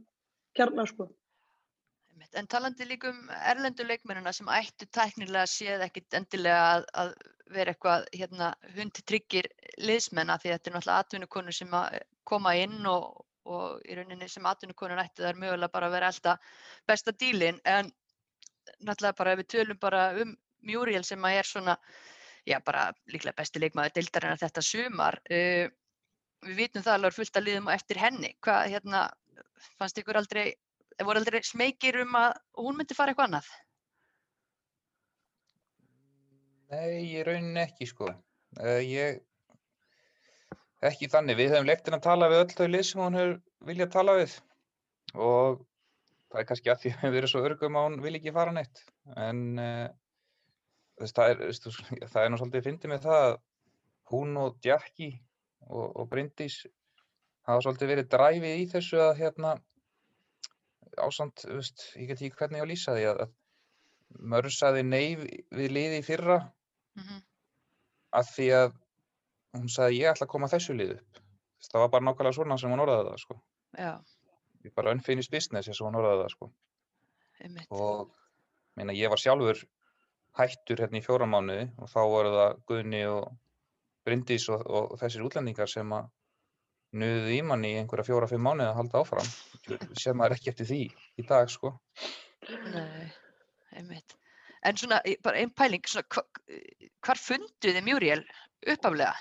[0.57, 1.09] kjarnar, sko.
[2.22, 2.35] Einmitt.
[2.38, 7.12] En talandi líka um erlendu leikmennina sem ættu tæknilega séð ekkit endilega að, að
[7.52, 12.87] vera eitthvað hérna, hundtryggir liðsmenna því að þetta er náttúrulega atvinnukonur sem að koma inn
[12.87, 16.38] og, og í rauninni sem atvinnukonur ættu þær mögulega bara að vera alltaf
[16.87, 17.92] besta dílin en
[18.80, 21.76] náttúrulega bara ef við tölum bara um Muriel sem að er svona
[22.46, 25.66] já bara líklega besti leikmaður deildarinn þetta sumar uh,
[26.46, 29.08] við vitum það alveg er fullt að liðum á eftir henni hvað hérna
[29.78, 30.52] fannst ykkur aldrei
[31.03, 33.47] Þeir voru aldrei smekir um að hún myndi fara eitthvað annað.
[36.71, 38.12] Nei, í rauninni ekki sko.
[38.55, 39.17] Uh, ég,
[40.87, 43.33] ekki þannig, við höfum leikt henni að tala við öll þau lið sem hún hefur
[43.67, 44.37] viljað tala við
[45.27, 45.59] og
[46.31, 48.55] það er kannski að því að við erum svo örgum að hún vil ekki fara
[48.61, 48.85] neitt
[49.25, 49.88] en uh,
[51.03, 53.37] þess, það, er, það er nú svolítið fyndið með það að
[54.15, 55.19] hún og Jackie
[55.67, 56.62] og, og Bryndís
[57.51, 59.59] hafa svolítið verið dræfið í þessu að hérna
[60.96, 63.38] þú veist, ég get ekki hvernig ég á að lýsa því að, að
[64.33, 66.40] Mörr saði nei við liði í fyrra
[66.92, 67.20] Mm -hmm.
[68.12, 68.72] að því að
[69.57, 71.20] hún sagði ég ætla að koma þessu lið upp.
[71.72, 73.37] Það var bara nákvæmlega svona sem hún orðaði það sko.
[73.78, 73.92] Já,
[74.64, 76.52] Ég bara unfinished business eins og hún orðaði það sko.
[77.40, 77.70] einmitt.
[77.70, 78.12] Og
[78.76, 79.64] meina, ég var sjálfur
[80.38, 83.33] hættur hérna í fjóra mánuði og þá voru það Guðni og
[84.05, 86.11] Bryndís og, og þessir útlendingar sem að
[86.92, 89.31] nuðu í manni í einhverja fjóra-fimm mánuði að halda áfram.
[90.00, 90.81] Sem maður ekki eftir því
[91.22, 91.74] í dag sko.
[92.74, 93.09] Nei,
[93.78, 94.16] einmitt.
[94.62, 96.22] En svona, í- bara einn pæling, svona, hva,
[97.07, 98.20] hvar funduð þið Muriel
[98.74, 99.14] uppaflega?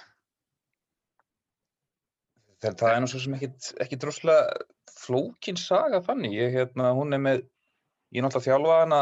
[2.61, 3.37] Það, það er svo sem
[3.85, 4.65] ekki droslega
[5.01, 6.35] flókin saga þannig.
[6.37, 7.39] Ég, hérna, hún er með,
[8.13, 8.99] ég er náttúrulega þjálfa hana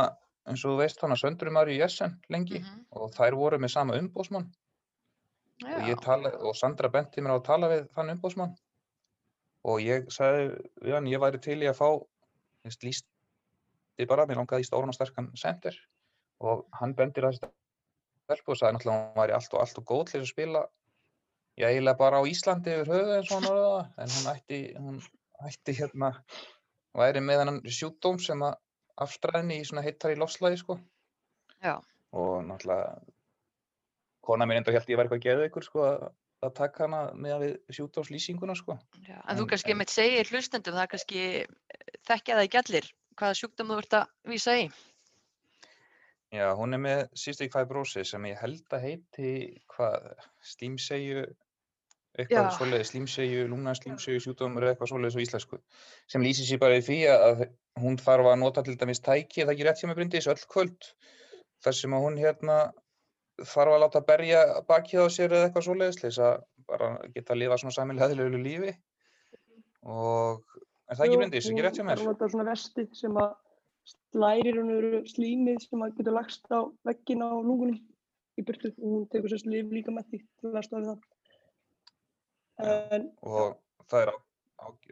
[0.49, 2.85] eins og þú veist hana Söndru Maríu Jessen lengi Mhm.
[2.95, 4.47] og þær voru með sama umbóðsmann
[5.65, 8.57] og, tala, og Sandra benti mér á að tala við þann umbóðsmann
[9.67, 10.51] og ég sagði
[10.85, 11.89] við hann ég væri til í að fá
[12.83, 15.75] lísti bara, mér langaði í stóran og sterkan center.
[16.39, 17.49] Og hann bendir að þessi
[18.23, 20.61] stelpu og sagði náttúrulega að hún væri allt og allt og góð til að spila.
[21.59, 22.93] Ég eiginlega bara á Íslandi yfir
[23.33, 23.91] hann orðaði það.
[24.03, 25.01] En hún ætti, hún
[25.49, 26.13] ætti hérna
[26.95, 28.55] væri með hennan sjúkdóm sem að
[29.03, 30.79] afstræðinni í svona heittari lofslæði sko.
[31.59, 31.75] Já.
[32.15, 33.01] og náttúrulega
[34.25, 36.05] kona mér enda held ég væri eitthvað geðu ykkur sko að,
[36.45, 38.77] að taka hana með við sjúkdómslýsinguna sko
[39.07, 39.17] já.
[39.27, 41.25] En þú En- kannski en- mitt segir hlustendum, það er kannski
[42.09, 44.69] þekkja það ekki allir, hvaða sjúkdóm þú ert að vísa í.
[46.29, 49.29] Já, hún er með cystic fibrosis sem ég held að heiti
[49.73, 50.11] hvað,
[50.45, 51.23] slímsegju
[52.19, 55.59] eitthvað svoleiðis, slímsegju, lúna slímsegju sjúkdómur eða eitthvað svoleiðis á íslensku
[56.11, 57.43] sem lýsir sér bara í því að
[57.81, 60.45] hún þarf að nota til dæmis tæki, er það ekki rétt hjá mig Bryndís, öll
[60.53, 60.89] kvöld
[61.63, 62.57] þar sem að hún hérna
[63.47, 67.35] þarf að láta berja bakið á sér eða eitthvað svoleiðis til þess að bara geta
[67.35, 68.73] að lifa svona samilega eðlilegu lífi
[69.89, 70.57] og
[70.89, 72.01] er það ekki Bryndís, ekki rétt hjá mér?
[72.01, 73.37] Hún var svona vesti sem að
[73.89, 77.79] slærir hún eru slímið sem að getur lagst á veggin á lungunum
[78.39, 81.07] í burtu og hún tekur sérst líf líka með því til að staða það.
[82.69, 83.57] En og
[83.89, 84.13] það er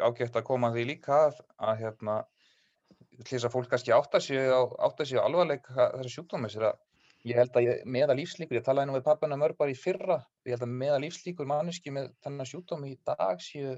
[0.08, 2.18] ágætt að koma því líka að, að hérna
[3.18, 4.62] til þess að fólk kannski átta sig á,
[5.24, 6.84] alvarleika þessar sjúkdómis er að
[7.28, 10.20] ég held að ég, meða lífslíkur, ég talaði nú við pappina mörg bara í fyrra,
[10.48, 13.76] ég held að meða lífslíkur manneski með þennan sjúkdómi í dag séu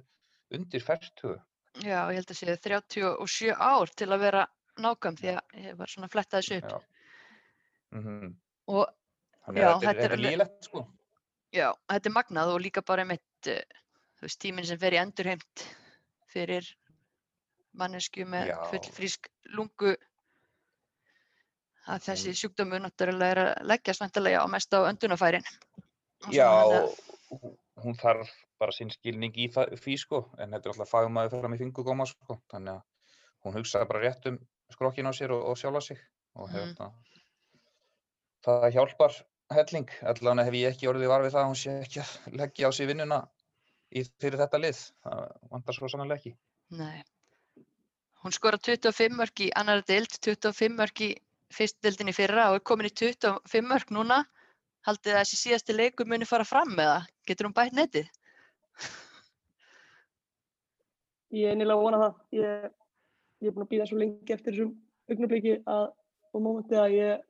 [0.55, 1.37] undir færtugu.
[1.79, 4.45] Já, ég held að sé 37 ár til að vera
[4.79, 6.87] nákvæm því að ég var svona að fletta þessu upp.
[7.95, 8.37] Mm
[8.69, 8.85] Og
[9.49, 10.81] Þannig Já, þetta er, er lígilegt sko.
[11.55, 13.79] já, þetta er magnað og líka bara einmitt, uh,
[14.19, 15.63] þú veist, tíminn sem fer í endurheimt
[16.29, 16.67] fyrir
[17.79, 19.95] mannesku með full frísk lungu
[21.89, 25.45] að þessi sjúkdómur náttúrulega er að leggja svæntalega á mest á öndunafærin.
[26.35, 26.95] Já, að-
[27.83, 31.59] hún þarf bara sinn skilning í því sko, en þetta er alltaf fagmaður fram í
[31.61, 32.81] fingugóma sko, þannig að
[33.45, 34.39] hún hugsaði bara rétt um
[34.73, 35.99] skrokkin á sér og, og sjálfa sig
[36.35, 36.55] og Mhm.
[36.55, 36.91] hérna,
[38.45, 39.15] það hjálpar
[39.51, 42.67] helling, allavega hef ég ekki orðið var við það að hún sé ekki að leggja
[42.69, 43.21] á sig vinnuna
[43.95, 46.35] í, fyrir þetta lið, það vantar svo sannlega ekki.
[46.71, 47.03] Nei.
[48.23, 51.15] Hún skora 25 mörg í annar deild, 25 mörg í
[51.53, 54.23] fyrst deildinni fyrra og er komin í 25 mörg núna.
[54.87, 58.07] Haldið að þessi síðasti leikur muni fara fram eða getur hún bætt netið?
[61.35, 62.13] ég er nýlega að vona það.
[62.39, 62.69] Ég,
[63.43, 64.75] ég er búin að býða svo lengi eftir þessum
[65.09, 65.87] augnabliki að
[66.29, 67.25] og mómenti að ég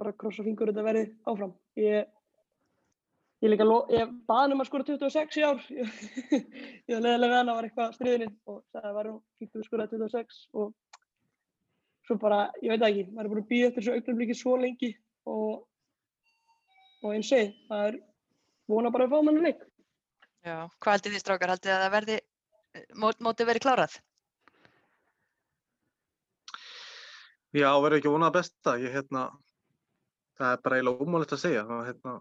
[0.00, 1.52] bara krossa fingur þetta verði áfram.
[1.78, 2.06] Ég,
[3.44, 5.60] ég líka, lo- ég baði um að skora 26 í ár.
[5.78, 5.92] Ég,
[6.88, 9.66] ég var leðilega við hann að var eitthvað stríðinni og það var hún fínt að
[9.68, 10.72] skora 26 og
[12.06, 14.90] svo bara, ég veit ekki, maður er búin að býða eftir þessu augnabliki svo lengi
[15.30, 15.50] og,
[17.02, 18.00] og eins og það er
[18.72, 19.62] vona bara að fá mann leik.
[20.42, 20.56] Já.
[20.82, 21.52] Hvað haldið þið strákar?
[21.54, 22.18] Haldið að það verði,
[22.98, 24.00] mót, mótið verið klárað?
[27.52, 28.76] Já, verður ekki vonað að besta.
[28.80, 29.26] Ég, hérna,
[30.40, 31.64] það er bara eiginlega ómálegt að segja.
[31.68, 32.14] Það, hérna,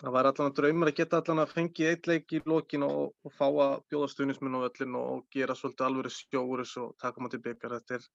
[0.00, 3.02] það var allan að draumar að geta allan að fengið eitt leik í lokin og,
[3.22, 7.36] og fá að bjóða stuðnismenn á öllin og gera svolítið alvöru sjóuris og taka maður
[7.36, 7.76] til byggar.
[7.76, 8.08] Þetta er,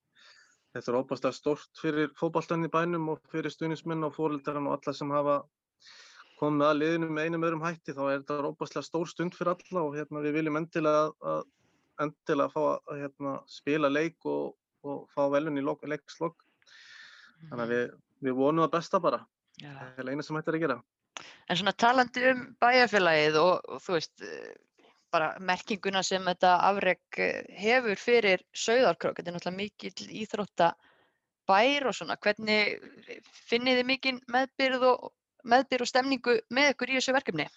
[0.74, 4.94] þetta er óbærslega stórt fyrir fótballtann í bænum og fyrir stuðnismenn og fóröldarann og alla
[4.98, 5.42] sem hafa
[6.40, 7.96] komið að liðinu með einum öðrum hætti.
[7.96, 11.46] Þá er þetta óbærslega stór stund fyrir alla og hérna, við viljum endilega, að,
[12.06, 14.56] endilega fá að hérna, spila leik og,
[14.88, 16.42] og fá velun í lok, leikslokk.
[17.50, 17.96] Þannig að við,
[18.28, 19.22] við vonum að besta bara.
[19.62, 19.72] Já.
[19.78, 20.82] Það er eina sem hægt er að gera.
[21.52, 24.54] En svona talandi um bæjarfélagið og, og þú veist, eh,
[25.14, 27.22] bara merkinguna sem þetta afreg
[27.60, 30.74] hefur fyrir Sauðárkrók, þetta er náttúrulega mikill íþrótta
[31.50, 32.80] bær og svona, hvernig
[33.50, 35.12] finnið þið mikinn meðbyrð og,
[35.50, 37.48] meðbyrð og stemningu með ykkur í þessu verkefni?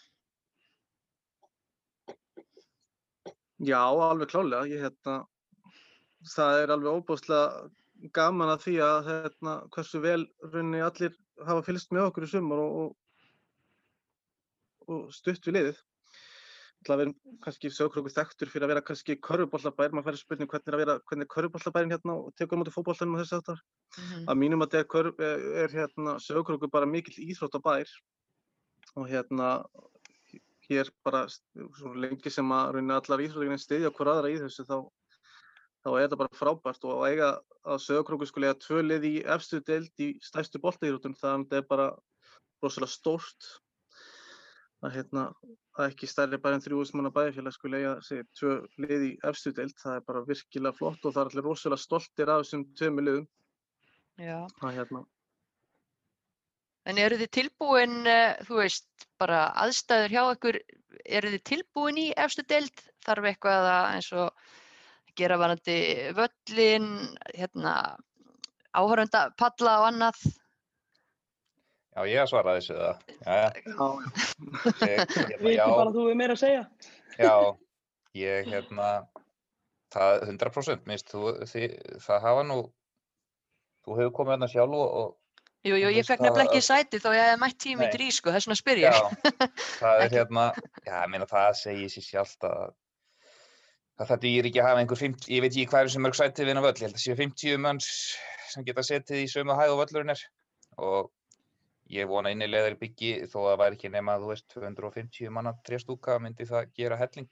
[3.64, 4.66] Já, alveg klálega.
[4.68, 5.22] Ég, hérna,
[6.34, 11.14] það er alveg óbúslega gaman að því að hérna, hversu vel rauninni allir
[11.46, 12.90] hafa fylgst með okkur í sumar og, og,
[14.92, 15.80] og stutt við liðið.
[16.84, 17.10] Það er
[17.42, 20.96] kannski sögurkrókur þekktur fyrir að vera kannski körfubollabær, maður færi spurning hvernig er að vera,
[21.08, 23.62] hvernig er körfubollabærin hérna og tekur á móti fótbollanum og þess aftar.
[23.96, 24.26] Mhm.
[24.28, 25.08] að mínum að þetta er,
[25.64, 27.88] er, hérna, sögurkrókur bara mikill íþróttabær
[28.96, 29.64] og hérna
[30.68, 31.26] hér bara
[31.96, 34.78] lengi sem að allar íþróttakinn stiðja hver aðra í þessu þá,
[35.84, 37.30] þá er þetta bara frábært og að eiga
[37.64, 41.62] að sögurkrókur skulle eiga tvö lið í efstu deild í stærstu boltaíþróttum þannig að þetta
[41.62, 41.88] er bara
[42.64, 43.50] rosalega stórt
[44.84, 45.24] að hérna
[45.76, 49.52] að ekki stærri bæri en þrjúðust manna bæjarfélag skulle eiga segi, tvö lið í efstu
[49.56, 53.06] deild það er bara virkilega flott og það er allir rosalega stoltir af þessum tveimur
[53.08, 53.28] liðum
[54.16, 54.38] Já.
[54.64, 55.02] að hérna,
[56.86, 60.58] En eru þið tilbúin, eh, þú veist, bara aðstæður hjá ykkur,
[61.18, 62.82] eru þið tilbúin í efstu deild?
[63.02, 64.52] Þarf eitthvað að eins og
[65.18, 65.78] gera varandi
[66.14, 66.86] völlin,
[67.34, 67.72] hérna,
[68.70, 70.20] áhörunda palla og annað?
[71.96, 73.04] Já, ég að svara þessu það.
[73.24, 73.86] Já, já, já,
[74.84, 76.64] ég, Við já, ekki bara að þú er meira að segja.
[77.16, 77.30] já,
[78.20, 78.88] ég, hérna,
[79.96, 82.58] það 100%, minnst, þú, þið, það hafa nú,
[83.86, 85.14] þú hefur komið hérna sjálf og, og
[85.66, 87.94] Jú, jú, ég fekk nefnilega það ekki að- sæti þó ég hefði mætt tími í
[87.96, 89.56] drí, sko, þess vegna spyr Já, ég.
[89.80, 90.44] það er hérna,
[90.86, 92.68] já, ég meina það segir sér sjálft að
[93.96, 96.16] að það dýr ekki að hafa einhver 50, ég veit ekki hvað eru sem mörg
[96.20, 97.86] sætið við hennar völl, ég held að séu 50 manns
[98.52, 100.22] sem geta setið í sömu hæð og völlurinn er
[100.84, 101.08] og
[101.92, 105.52] ég vona innilega þeir byggi þó að það væri ekki nema, þú veist, 250 manna
[105.66, 107.28] trjastúka myndi það gera helling.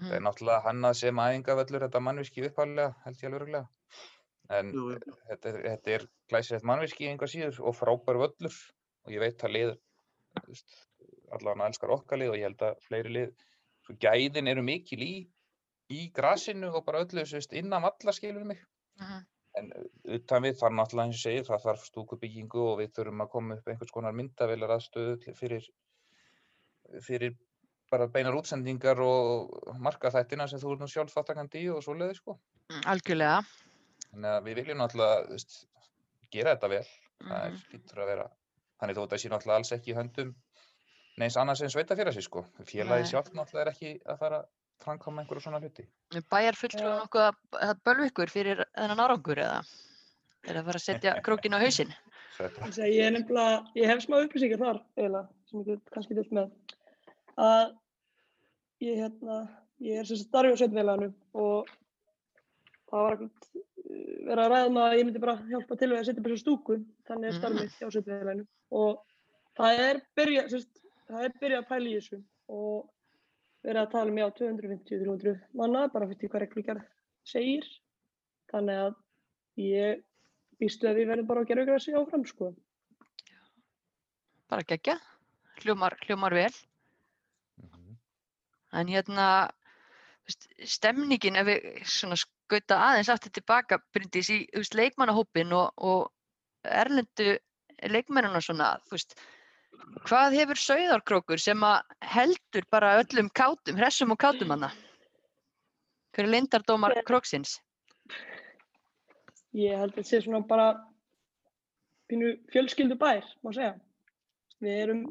[0.00, 3.68] Það er náttúrulega hannað sem æfingavöllur, þetta mannvirki upphæðlega, held ég alveg örugglega.
[4.50, 5.16] En jú, jú.
[5.28, 8.56] þetta er, þetta er glæsilegt mannvirki einhver síður og frábær völlur
[9.04, 9.74] og ég veit að lið
[11.36, 13.44] allavega elskar okkar lið og ég held að fleiri lið
[13.86, 15.12] svo gæðin eru mikil í
[15.90, 18.60] í grasinu og bara öllu þú veist, innan valla skilur mig
[19.00, 19.22] Mhm.
[19.58, 19.86] En uh,
[20.16, 23.58] utan við þarf náttúrulega eins og segir það þarf stúkubyggingu og við þurfum að koma
[23.58, 25.66] upp einhvers konar myndavélar aðstöðu fyrir
[27.02, 27.34] fyrir
[27.90, 29.50] bara beinar útsendingar og
[29.82, 32.38] marka þættina sem þú ert nú sjálf þáttakandi í og svoleiði sko
[32.70, 33.38] Mm, Algjörlega.
[34.10, 35.56] Þannig að við viljum náttúrulega veist,
[36.30, 36.84] gera þetta vel.
[37.20, 38.26] Það er lítur að vera.
[38.80, 40.30] Þannig þó þetta sé náttúrulega alls ekki í höndum
[41.20, 42.44] neins annars en sveitafélagsins sko.
[42.62, 43.10] Félagið Nei.
[43.10, 44.40] sjálft náttúrulega er ekki að fara
[44.84, 45.86] framkvæma einhverju svona hluti.
[46.32, 46.98] Bæjar fulltrúin Já.
[47.02, 49.60] nokkuð að, að bölva ykkur fyrir þennan árangur eða?
[50.48, 54.78] Er að fara að setja krókin á að ég nefnilega, ég hef smá upplýsingar þar
[54.96, 56.54] eiginlega, sem ég get kannski dilt með.
[57.40, 57.74] Að
[58.86, 59.36] ég hérna,
[59.84, 61.68] ég er sem sagt starfi á sveitfélaginu og
[62.90, 63.50] það var ekkert
[64.30, 66.44] verið að ræða um að ég myndi bara hjálpa til við að setja upp þessu
[66.44, 66.78] stúku,
[67.10, 68.46] þannig er starfið mitt hjá sveitfélaginu.
[68.80, 69.04] Og
[69.60, 70.56] það er byrjað,
[71.10, 72.88] það er byrjað að pæla í þessu og
[73.66, 76.86] verið að tala um já 250-300 manna, bara fyrir hvað reglugjörð
[77.28, 77.68] segir.
[78.50, 78.96] Þannig að
[79.60, 80.02] ég
[80.60, 82.50] býstu að við verðum bara að gera ykkur að segja áfram, sko.
[84.50, 84.96] Bara gegja.
[85.60, 86.52] Hljómar, hljómar vel.
[87.60, 87.96] Mhm.
[88.80, 89.26] En hérna,
[90.64, 96.10] stemningin, ef við svona skauta aðeins aftur tilbaka, Bryndís, í veist, leikmannahópin og, og
[96.64, 97.36] erlendu
[97.88, 99.14] leikmennuna svona, þú veist,
[100.06, 104.70] hvað hefur Sauðárkrókur sem að heldur bara öllum kátum, hressum og kátum hana?
[106.14, 107.58] Hver er lindardómar króksins?
[109.56, 110.68] Ég held að þetta sé svona bara
[112.10, 113.74] pínu fjölskyldu bær, má segja.
[114.62, 115.04] Við erum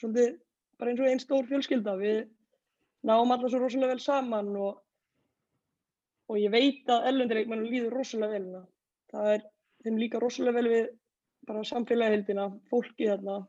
[0.00, 0.36] svolítið
[0.76, 1.96] bara eins og einn stór fjölskylda.
[2.00, 2.20] Við
[3.08, 4.78] náum alla svo rosalega vel saman og,
[6.28, 8.62] og ég veit að ellendileikmennum líður rosalega vel hérna.
[9.12, 9.44] Það er
[9.84, 10.88] þeim líka rosalega vel við
[11.46, 13.40] bara samfélagahildina, fólki þarna,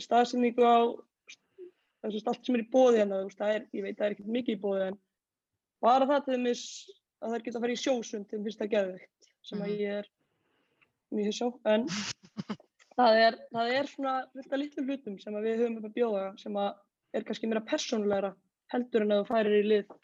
[0.00, 0.78] staðsynningu á
[2.04, 3.20] þessu allt sem er í bóði hérna.
[3.36, 4.98] Það er, ég veit að það er ekkert mikið í bóði en
[5.84, 6.64] bara það til dæmis
[7.20, 9.80] að þær geta að fara í sjósund þeim finnst það geðveikt sem að Mhm.
[9.80, 10.06] ég er
[11.10, 11.86] mjög hissá en
[12.96, 15.96] það er, það er svona fullt af litlum hlutum sem að við höfum upp að
[15.98, 16.70] bjóða sem að
[17.14, 18.32] er kannski meira persónulegra
[18.70, 19.94] heldur en að þú færir í lið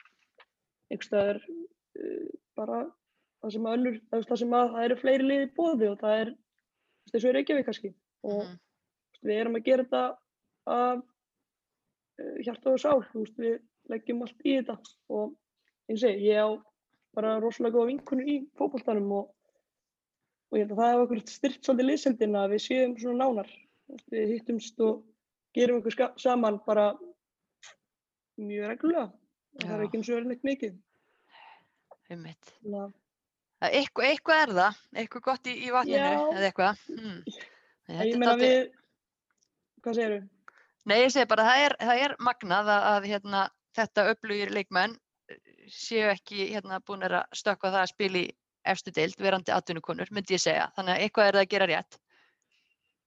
[0.91, 2.81] einhverstaðar uh, bara
[3.43, 6.01] það sem að önnur, það, það sem að það eru fleiri lið í bóði og
[6.03, 6.33] það er
[7.07, 7.93] og er Reykjavík kannski
[8.27, 8.63] og þú veist,
[9.25, 10.03] við erum að gera þetta
[10.67, 11.01] af
[12.21, 13.59] uh, hjarta og sál, veist, við
[13.93, 14.77] leggjum allt í þetta
[15.15, 15.35] og
[15.91, 16.49] eins og ég, á
[17.17, 19.29] bara rosalega góða vinkunur í fótboltanum og,
[20.51, 23.53] og ég held að það hefur okkur styrt svolítið liðsendina að við séum svona nánar,
[23.93, 25.05] veist, við hittumst og
[25.57, 26.91] gerum okkur saman bara
[28.37, 29.09] mjög reglulega,
[29.63, 30.75] það er ekki eins og verið neitt mikið.
[33.57, 36.19] Það- Eitthvað, er það, eitthvað gott í, í vatninu Já.
[36.37, 36.83] eða eitthvað.
[36.93, 37.23] Hmm.
[38.05, 38.67] ég meina við,
[39.87, 40.23] hvað segir þú?
[40.87, 43.43] Nei, ég segi bara það er, það er magnað að, að hérna,
[43.75, 44.97] þetta öflugir leikmenn
[45.31, 45.39] eh,
[45.73, 48.27] séu ekki hérna, búin að stökkva það að spila í
[48.67, 50.67] efstu deild, verandi atvinnukonur, myndi ég segja.
[50.77, 51.99] Þannig að eitthvað er það að gera rétt.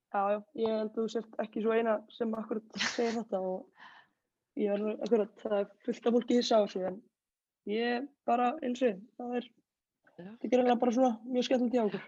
[0.09, 4.59] Já, já, ég held að þú sért ekki svo eina sem akkurat segir þetta og
[4.59, 7.01] ég er akkurat, það er fullt af fólki hissa á þessu en
[7.69, 9.49] ég bara eins og það er,
[10.15, 12.07] þetta er eiginlega bara svona mjög skemmtilegt hjá okkur.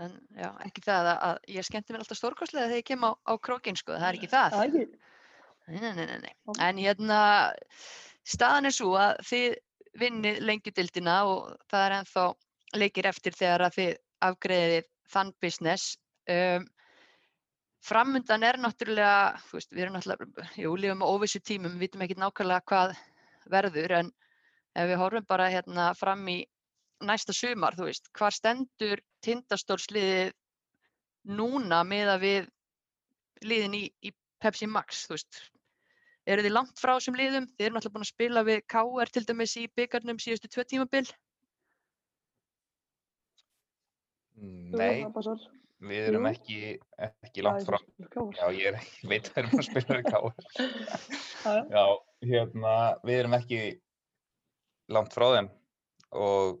[0.00, 3.10] En já, ekki það að, að ég skemmti mér alltaf stórkostlega þegar ég kem á,
[3.12, 4.56] á krókin, sko, það er ekki það.
[5.70, 6.32] Nei, nei, nei, nei.
[6.66, 7.18] En hérna,
[8.26, 9.58] staðan er svo að þið
[10.00, 12.26] vinnið lengjudildina og það er ennþá
[12.80, 13.92] leikir eftir þegar að þið
[14.30, 15.96] afgreðið þann business.
[16.30, 16.66] Um,
[17.84, 22.06] framundan er náttúrulega, þú veist, við erum náttúrulega, jú, lifum á óvissu tímum, við vitum
[22.06, 22.96] ekki nákvæmlega hvað
[23.50, 24.10] verður, en
[24.78, 26.40] ef við horfum bara hérna fram í
[27.06, 30.34] næsta sumar, þú veist, hvar stendur tindastólsliðið
[31.36, 32.50] núna með að við
[33.46, 35.40] liðin í, í Pepsi Max, þú veist,
[36.30, 37.48] eru þið langt frá þessum liðum?
[37.56, 41.04] Þið eru náttúrulega búin að spila við KR til dæmis í byggarnum síðustu tvö tímabil.
[44.40, 45.04] Nei,
[45.84, 47.76] við erum ekki, ekki langt frá.
[48.00, 51.54] Já, ég, er, ég veit að við erum að spila við já.
[51.74, 51.84] Já,
[52.32, 52.74] hérna,
[53.04, 53.62] við erum ekki
[54.96, 55.50] langt frá þeim
[56.20, 56.58] og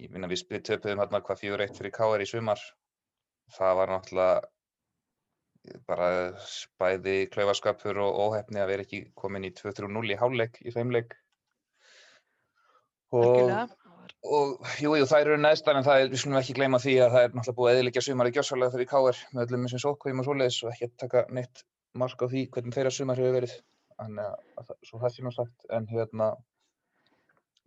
[0.00, 2.60] ég minna við töpuðum hérna hvað fjögur eitt fyrir KR í sumar.
[3.54, 4.42] Það var náttúrulega
[5.88, 6.08] bara
[6.80, 11.14] bæði klaufaskapur og óhefni að vera ekki komin í 2-3-0 í hálfleik í þeim leik.
[13.14, 13.52] Og,
[14.26, 17.14] og jú, jú, þær eru neðstar en það er, við skulum ekki gleyma því að
[17.14, 20.28] það er náttúrulega búið að eðilegja sumari gjössalega fyrir KR með öllum þessum sótkvæðum og
[20.28, 21.62] svoleiðis og ekki að taka neitt
[22.02, 23.54] mark á því hvernig þeirra sumar hefur verið.
[23.94, 26.30] Þannig að, að það- svo það sé nú sagt, en hérna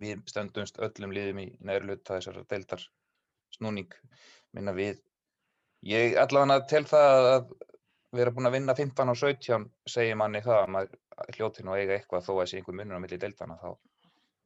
[0.01, 2.83] við stöndumst öllum liðum í neðri hluta þessar deildar
[3.55, 3.93] snúning
[4.55, 5.01] minna við.
[5.87, 7.51] Ég allavega tel það að
[8.17, 11.83] vera búin að vinna 15 og 17 segir manni það að maður hljóti nú að
[11.83, 13.69] eiga eitthvað þó að sé einhver munur á milli deildana þá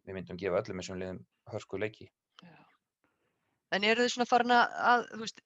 [0.07, 1.21] við myndum gefa öllum þessum liðum
[1.51, 2.09] hörku leiki.
[3.71, 5.41] En eru þið svona farin að, þú veist,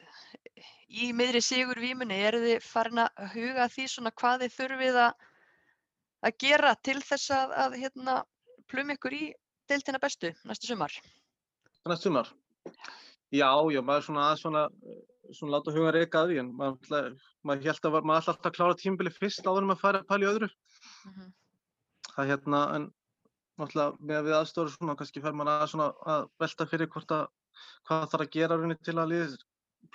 [0.90, 5.28] í miðri sigur vímunni, eru þið farin að huga því svona hvað þið þurfið að,
[6.26, 8.16] að gera til þess að, að hérna,
[8.72, 9.26] plum ykkur í
[9.70, 10.94] deildina bestu næstu sumar?
[11.86, 12.30] Næst sumar.
[13.34, 14.62] Já, já, maður svona að svona,
[15.34, 18.56] svona láta hugan reyka að því en maður, maður held að var- maður alltaf að
[18.58, 20.50] klára tímabili fyrst áður en maður færi að pæla í öðru.
[21.06, 21.34] Mhm.
[22.16, 22.86] Það hérna, en
[23.60, 27.28] náttúrulega með við aðstofur svona, kannski fer maður að svona að velta fyrir hvort að
[27.88, 29.36] hvað þarf að gera rauninni til að liðið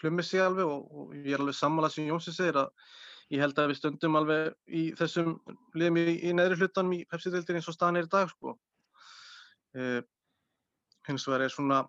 [0.00, 2.70] plummi sig alveg og, og ég er alveg sammála sem Jónsi segir að
[3.30, 5.36] ég held að við stöndum alveg í þessum
[5.74, 8.56] liðum í, í neðri hlutanum í Pepsi-deildinni eins og staðan er í dag, sko.
[9.76, 10.00] Uh,
[11.06, 11.84] hins vegar er svona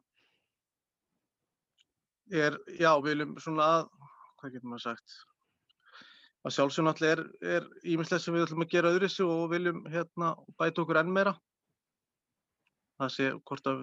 [2.32, 3.88] er, já, við viljum svona að,
[4.40, 5.16] hvað getur maður sagt,
[6.46, 7.24] að sjálfsög náttúrulega er,
[7.56, 11.12] er ímislegt sem við ætlum að gera öðru þessu og viljum hérna bæta okkur enn
[11.16, 11.36] meira.
[13.02, 13.82] Það sé hvort að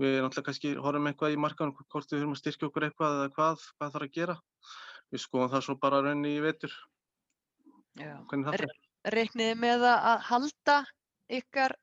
[0.00, 3.30] við náttúrulega kannski horfum eitthvað í markanum, hvort við þurfum að styrkja okkur eitthvað eða
[3.36, 4.36] hvað, hvað þarf að gera.
[5.12, 6.74] Við skoðum það svo bara raunni í vetur,
[8.00, 8.14] Já.
[8.50, 8.70] Er-.
[9.14, 10.76] Reikniði með að halda
[11.30, 11.74] ykkar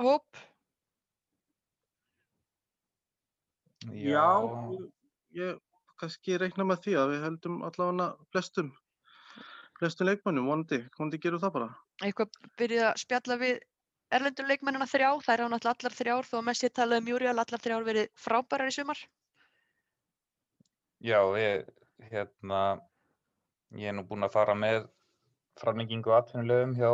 [0.00, 0.40] hóp?
[3.90, 4.28] Já,
[5.34, 5.58] ég
[5.98, 8.70] kannski reikna með því að við höldum allavega flestum,
[9.78, 11.68] flestum leikmönnum, vonandi, vonandi gerum það bara.
[12.02, 13.60] Eitthvað byrjuð að spjalla við
[14.12, 17.64] erlendur leikmennina þrjá, þær eru náttúrulega allar þrjár þó að Messi talaði um Júrial, allar
[17.66, 19.04] þrjár verið frábærar í sumar.
[21.02, 21.70] Já, ég,
[22.10, 22.60] hérna,
[23.74, 24.84] ég er nú búinn að fara með
[25.58, 26.92] framlengingu atvinnulegum hjá,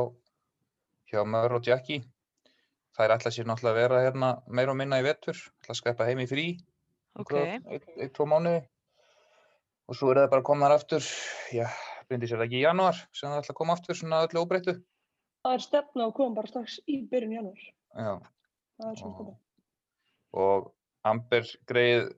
[1.10, 2.00] hjá Mör og Jackie.
[2.98, 4.28] Þær ætla sér náttúrulega að vera hérna
[4.58, 6.46] meira og minna í vetur, ætla að skrepa heim í frí,
[7.18, 8.60] Ok, eitt, eitt, tvo mánuði.
[9.88, 11.06] Og svo er það bara að koma þar aftur,
[11.54, 11.64] já,
[12.10, 14.74] bindi sér það ekki í janúar, sem það ætla að koma aftur svona öllu óbreyttu.
[15.46, 17.64] Það er stefna að koma bara strax í byrjun janúar.
[17.94, 18.12] Já,
[18.78, 19.36] Það er svona stefna.
[20.44, 20.68] og
[21.08, 22.10] Amber greið,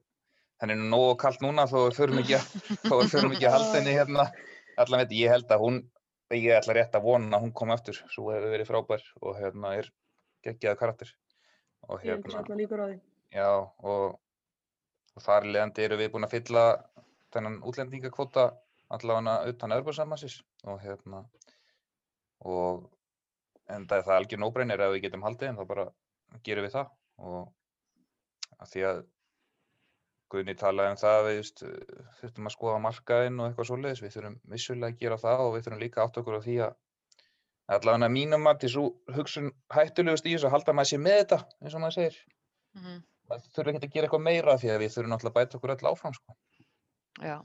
[0.60, 2.48] henni er nú nógu kallt núna þó förum ekki að,
[2.90, 4.26] að halda henni hérna
[4.80, 5.80] allan veit, ég held að hún
[6.34, 9.72] ég ætla rétt að vona að hún kom aftur svo hefur verið frábær og hérna
[9.80, 9.88] er
[10.46, 11.12] geggjaða karakter.
[11.88, 14.18] Og hérna, svolítið já og,
[15.14, 16.64] og þar leðandi eru við búin að fylla
[17.34, 18.50] þennan útlendingakvóta
[18.90, 21.22] allavega utan Örbursammassis og hérna
[22.40, 22.88] og
[23.70, 25.86] en það er það algjör nóbreinir ef við getum haldið en þá bara
[26.46, 26.92] gerum við það.
[27.20, 29.02] Og að því að
[30.30, 31.62] Guðni talaði um það að við just,
[32.20, 35.64] þurftum að skoða markaðinn og eitthvað svoleiðis, við þurfum vissulega að gera það og við
[35.64, 36.76] þurfum líka átt okkur á því að
[37.76, 41.38] allavega mínum að svo hugsun hættulegust í þessu að halda að maður sé með þetta
[41.62, 42.20] eins og maður segir.
[42.74, 43.00] mhm,
[43.30, 45.72] Maður þurfum ekki að gera eitthvað meira því að við þurfum náttúrulega að bæta okkur
[45.76, 46.36] öll áfram sko.
[47.22, 47.36] já.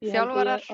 [0.00, 0.64] Þjálfarar?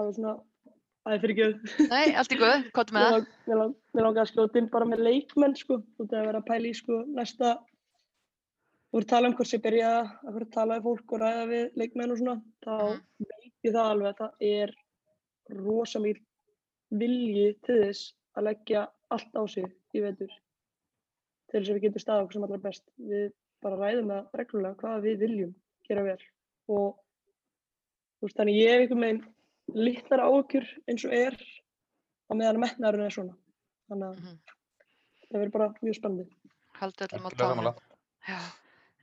[1.06, 1.54] það er fyrir göð.
[1.90, 3.26] Nei, allt í guð, hvað með það?
[3.46, 5.76] Mér lang- mér langar að skjóta inn bara með leikmenn, sko.
[5.94, 7.50] Þú veist að vera að pæla í, sko, næsta,
[8.90, 11.20] þú voru að tala um hvort sé byrja að vera að tala við fólk og
[11.22, 13.00] ræða við leikmenn og svona, þá Mhm.
[13.28, 14.74] veit ég það alveg að það er
[15.62, 16.18] rosa mýr
[16.90, 18.82] vilji til þess að leggja
[19.14, 19.66] allt á sig
[19.96, 20.32] í vetur
[21.46, 22.84] til þess að við getum staðið okkur sem allra best.
[22.98, 23.26] Við
[23.64, 25.54] bara ræðum það reglulega hvað við viljum
[25.88, 26.18] gera vel
[26.66, 26.98] og
[28.18, 29.22] þú veist, þannig ég hef einhvern veginn
[29.86, 31.36] litlar áökjur eins og er
[32.26, 33.36] á meðan metnaðurinn er svona.
[33.90, 34.38] Þannig að Mhm,
[35.30, 36.36] það verður bara mjög spennandi.
[36.80, 37.74] Haldu öllum á sammála.
[38.26, 38.38] Já.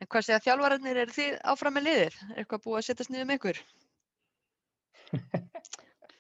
[0.01, 2.15] En hvað segja þjálfararnir, eru þið áfram með liðið?
[2.33, 3.59] Er eitthvað búið að setjast niður með ykkur?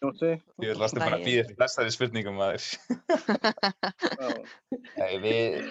[0.03, 0.35] Jónsi?
[0.63, 2.39] Ég varstu bara að býða þessari spurningum.
[4.99, 5.67] Nei, við,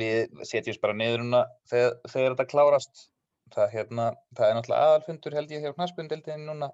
[0.00, 3.08] við setjumst bara niður núna þegar, þegar þetta klárast.
[3.50, 4.04] Það, hérna,
[4.38, 6.68] það er náttúrulega aðalfundur held ég hjá knaspundildin núna.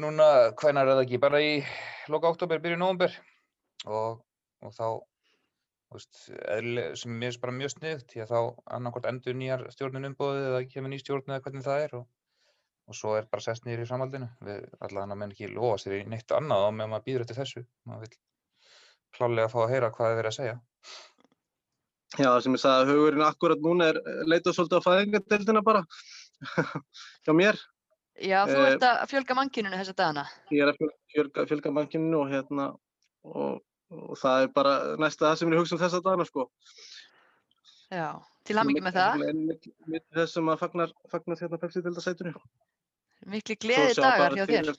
[0.00, 1.20] Núna, hvenær er það ekki?
[1.20, 1.50] Bara í
[2.12, 3.12] loka oktober, byrju nóvember.
[3.84, 4.22] Og,
[4.64, 4.86] og þá,
[5.86, 6.22] þú veist,
[6.56, 8.40] eðlilega, sem mér finnst bara mjög sniðugt, því að þá
[8.78, 11.94] annarkvort endur nýjar stjórnin umbóðið eða kemur ný stjórn eða hvernig það er.
[12.00, 12.08] Og,
[12.86, 14.28] og svo er bara sest niður í framhaldinu.
[14.46, 17.62] Við allavega menn ekki lofa sér í neitt annað á meðan maður býður eftir þessu.
[17.88, 18.18] Maður vill
[19.16, 20.56] klálega fá að heyra hvað er verið að segja.
[22.16, 25.82] Já, sem ég sagði að hugurinn akkurat núna er eh, leitað svolítið á fæðingardeildina bara
[27.26, 27.58] hjá mér.
[28.16, 30.22] Já, þú Eh, ert að fjölga mannkyninu þessa dagana.
[30.54, 32.68] Ég er að fjöl- fjölga, fjölga bankinu og hérna
[33.26, 33.58] og,
[33.92, 36.46] og það er bara næsta það sem ég hugsa um þessa dagana sko.
[37.92, 38.06] Já,
[38.46, 39.26] til hamingju með það.
[39.92, 42.32] Mitt þess sem að fagnar, fagnar hérna Pepsi deildasætunni.
[43.26, 44.74] Mikli gleði dagar hjá þér.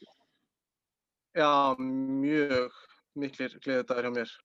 [1.38, 2.78] Já, mjög
[3.20, 4.36] miklir gleði dagar hjá mér.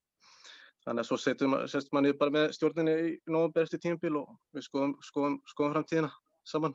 [0.82, 4.66] Þannig að svo setjum, maður niður bara með stjórninni í nóvember eftir tímabil og við
[4.66, 6.10] skoðum, skoðum, skoðum framtíðina
[6.48, 6.74] saman.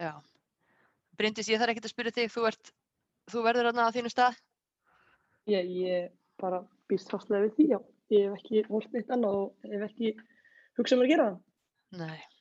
[0.00, 0.14] Já.
[1.20, 2.72] Bryndís, ég þarf ekkert að spyrja þig, þú, ert,
[3.28, 4.40] þú verður þarna á þínu stað.
[5.52, 6.08] Ég, ég
[6.40, 7.80] bara býst fastlega við því, já.
[8.12, 10.14] Ég hef ekki hort neitt annað og hef ekki
[10.80, 11.42] hugsað mér að gera það.
[12.00, 12.31] Nei.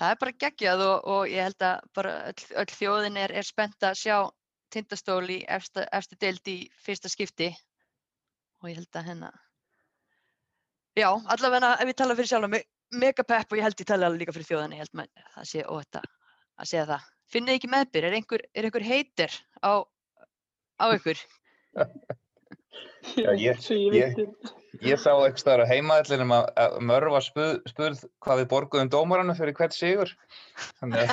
[0.00, 3.46] Það er bara geggjað og, og ég held að bara öll, öll þjóðin er, er
[3.46, 4.16] spennt að sjá
[4.72, 7.50] tindastól í efsta, efstu deild í fyrsta skipti.
[8.62, 9.40] Og ég held að hennar
[10.92, 14.10] Já, allavega ef ég tala fyrir sjálf mig mega pepp og ég held ég tala
[14.12, 16.10] líka fyrir þjóðinni ég held maður það sé óhætt að
[16.60, 17.06] að segja það.
[17.32, 19.72] Finnið ekki meðbyr, er einhver, er einhver heitir á,
[20.76, 21.20] á ykkur
[23.18, 23.58] Já, ég-
[23.92, 24.16] ég
[24.80, 28.90] ég- sá eitthvað staðar á heimaðallinum að, að Mörv var spuð, spurð hvað við borguðum
[28.94, 30.12] dómaranum fyrir hvert sigur.
[30.80, 31.10] Þannig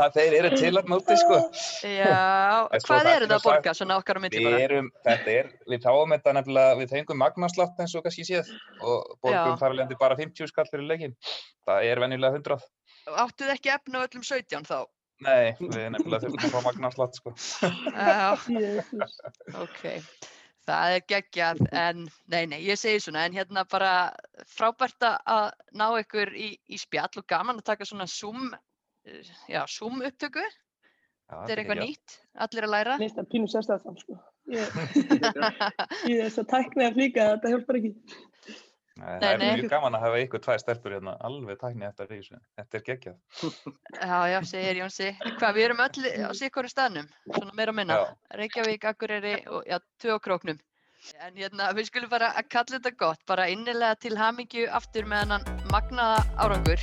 [0.00, 1.38] að þeir eru til að móti, sko.
[1.86, 4.60] Já, sko, hvað eru er það að borga svona okkar á Við bara?
[4.66, 8.50] erum, þetta er, við táum þetta nefnilega, við fengum magnaslátt eins og kannski séð
[8.80, 9.58] og borgum Já.
[9.62, 11.14] þar alveg bara 50 skall fyrir leikinn.
[11.68, 12.58] Það er venjulega 100.
[13.20, 14.80] Áttuð ekki efna á öllum 17 þá?
[15.20, 17.32] Nei, við nefnilega þurfum að fá magnaslátt, sko.
[17.92, 18.36] Já,
[19.64, 19.82] ok.
[20.70, 23.92] Það er geggjað, en nei, nei, ég segi svona, en hérna bara
[24.54, 25.46] frábært að- að
[25.80, 28.50] ná ykkur í, í spjall og gaman að taka svona Zoom,
[29.04, 30.44] eh, já, Zoom upptöku.
[30.44, 32.98] Já, Þetta er eitthvað nýtt, allir að læra.
[32.98, 34.18] Finnst það pínu sérstæðast þann, sko.
[34.50, 34.66] Ég,
[36.10, 37.92] ég er svo tæknið að flíka að þetta hjálpar ekki.
[39.00, 42.08] Nei, Nei, það er mjög gaman að hafa ykkur tvær stelpur hérna, alveg tækni eftir
[42.10, 42.40] þessu.
[42.60, 43.16] Þetta er geggjað.
[43.96, 45.08] Já, já, segir Jónsi.
[45.38, 47.96] Hvað, við erum öll á sikkoru staðnum, svona meira og minna.
[48.36, 50.60] Reykjavík, Akureyri og já, tvö á króknum.
[51.24, 55.24] En hérna, við skulum bara að kalla þetta gott, bara innilega til hamingju aftur með
[55.24, 56.82] hennan magnaða árangur.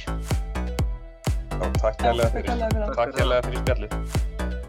[1.54, 2.66] Já, takk hérlega fyrir,
[2.98, 4.26] takk hérlega fyrir spjallið.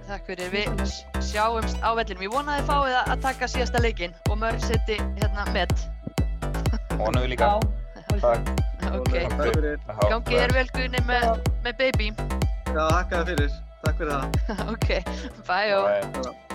[0.08, 0.82] Takk fyrir, við
[1.30, 2.22] sjáumst á vellinum.
[2.28, 5.72] Ég vona að þið fáið að- taka síðasta leikinn og mörg seti hérna með.
[6.98, 7.48] Honum við líka.
[7.48, 8.50] Já, Takk.
[8.88, 9.78] Ok, Takk fyrir.
[9.86, 11.30] Já, gangi þér vel Guðni með,
[11.66, 12.10] með baby.
[12.74, 13.56] Já, hakkaði fyrir.
[13.84, 14.52] Takk fyrir það.
[14.74, 14.92] ok,
[15.48, 16.47] bye og.